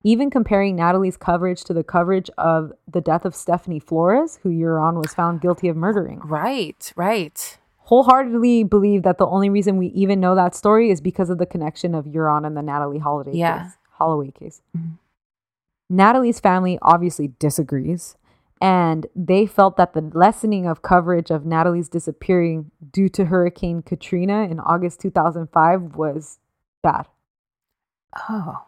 [0.05, 4.95] Even comparing Natalee's coverage to the coverage of the death of Stephanie Flores, who Joran
[4.97, 7.59] was found guilty of murdering Right, right.
[7.79, 11.47] wholeheartedly believe that the only reason we even know that story is because of the
[11.47, 13.65] connection of Joran and the Natalee Holiday Yeah.
[13.65, 14.63] case, Holloway case.
[14.77, 14.99] Mhm.
[15.91, 18.17] Natalee's family obviously disagrees,
[18.61, 24.43] and they felt that the lessening of coverage of Natalee's disappearing due to Hurricane Katrina
[24.45, 26.39] in August 2005 was
[26.83, 27.09] bad.
[28.29, 28.67] Oh.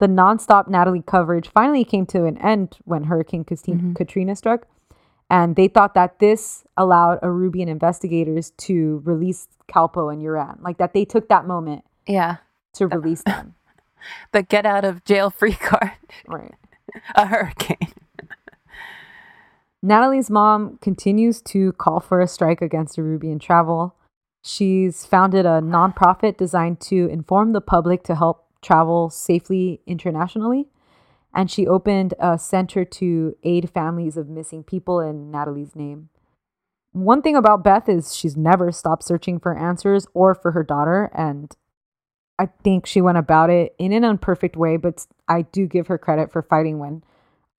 [0.00, 3.94] The nonstop Natalee coverage finally came to an end when Hurricane Mhm.
[3.94, 4.66] Katrina struck.
[5.28, 10.58] And they thought that this allowed Arubian investigators to release Kalpoe and Joran.
[10.60, 12.38] Like that they took that moment Yeah.
[12.74, 13.54] to release them.
[14.32, 15.92] The get out of jail free card.
[16.26, 16.54] right.
[17.14, 17.92] A hurricane.
[19.84, 23.94] Natalee's mom continues to call for a strike against Arubian travel.
[24.42, 30.68] She's founded a nonprofit designed to inform the public to help travel safely internationally.
[31.32, 36.08] And she opened a center to aid families of missing people in Natalee's name.
[36.92, 41.08] One thing about Beth is she's never stopped searching for answers or for her daughter.
[41.14, 41.54] And
[42.38, 45.98] I think she went about it in an imperfect way, but I do give her
[45.98, 47.04] credit for fighting when,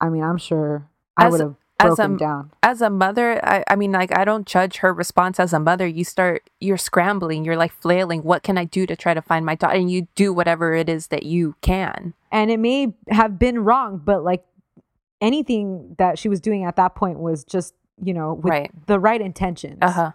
[0.00, 1.56] I mean, I'm sure I would have
[1.86, 2.50] as a- down.
[2.62, 5.86] As a mother, I, I mean, like, I don't judge her response as a mother.
[5.86, 8.22] You start, you're scrambling, you're like flailing.
[8.22, 9.76] What can I do to try to find my daughter?
[9.76, 12.14] And you do whatever it is that you can.
[12.30, 14.44] and it may have been wrong but like
[15.20, 18.70] anything that she was doing at that point was just you know with Right.
[18.86, 20.10] the right intentions Uh huh.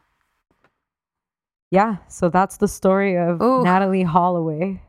[1.71, 3.63] yeah so that's the story of Ooh.
[3.63, 4.81] natalee holloway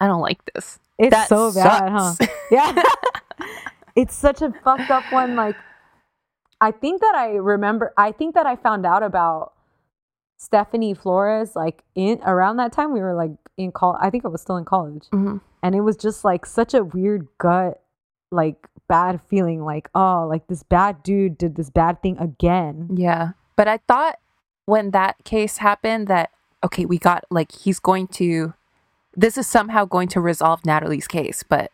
[0.00, 0.78] I don't like this.
[0.98, 2.14] it's That so bad huh
[2.50, 2.82] yeah
[3.96, 5.56] it's such a fucked up one like
[6.60, 9.52] i think that i remember i think that i found out about
[10.38, 14.28] stephanie flores like in around that time we were like in call i think i
[14.28, 15.40] was still in college Mhm.
[15.62, 17.82] and it was just like such a weird gut
[18.30, 23.30] like bad feeling like oh like this bad dude did this bad thing again Yeah.
[23.56, 24.18] But I thought
[24.66, 26.28] when that case happened that,
[26.62, 28.52] okay, we got like, he's going to,
[29.16, 31.42] this is somehow going to resolve Natalee's case.
[31.42, 31.70] But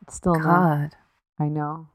[0.00, 0.96] it's still God,
[1.38, 1.88] i know.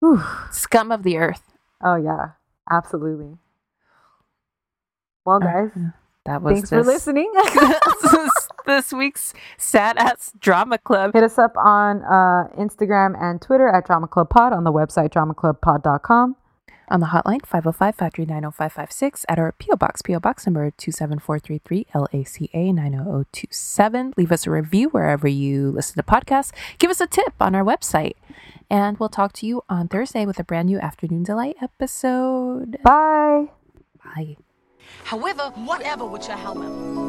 [0.00, 0.22] Whew.
[0.50, 1.42] scum of the earth.
[1.82, 2.30] oh yeah.
[2.70, 3.38] Absolutely.
[5.24, 5.70] Well guys
[6.26, 7.32] That was thanks for listening.
[8.02, 11.12] This, this week's sad ass drama club.
[11.14, 15.10] hit us up on uh, instagram and twitter at drama club pod on the website
[15.10, 16.36] dramaclubpod.com
[16.92, 19.76] On the hotline, 505-539-0556 at our P.O.
[19.76, 20.20] Box, P.O.
[20.20, 24.12] Box number 27433 LACA 90027.
[24.18, 26.52] Leave us a review wherever you listen to podcasts.
[26.76, 28.12] Give us a tip on our website.
[28.68, 32.76] And we'll talk to you on Thursday with a brand new Afternoon Delight episode.
[32.82, 33.46] bye
[34.04, 34.36] Bye.
[35.04, 37.01] However, whatever with your helmet.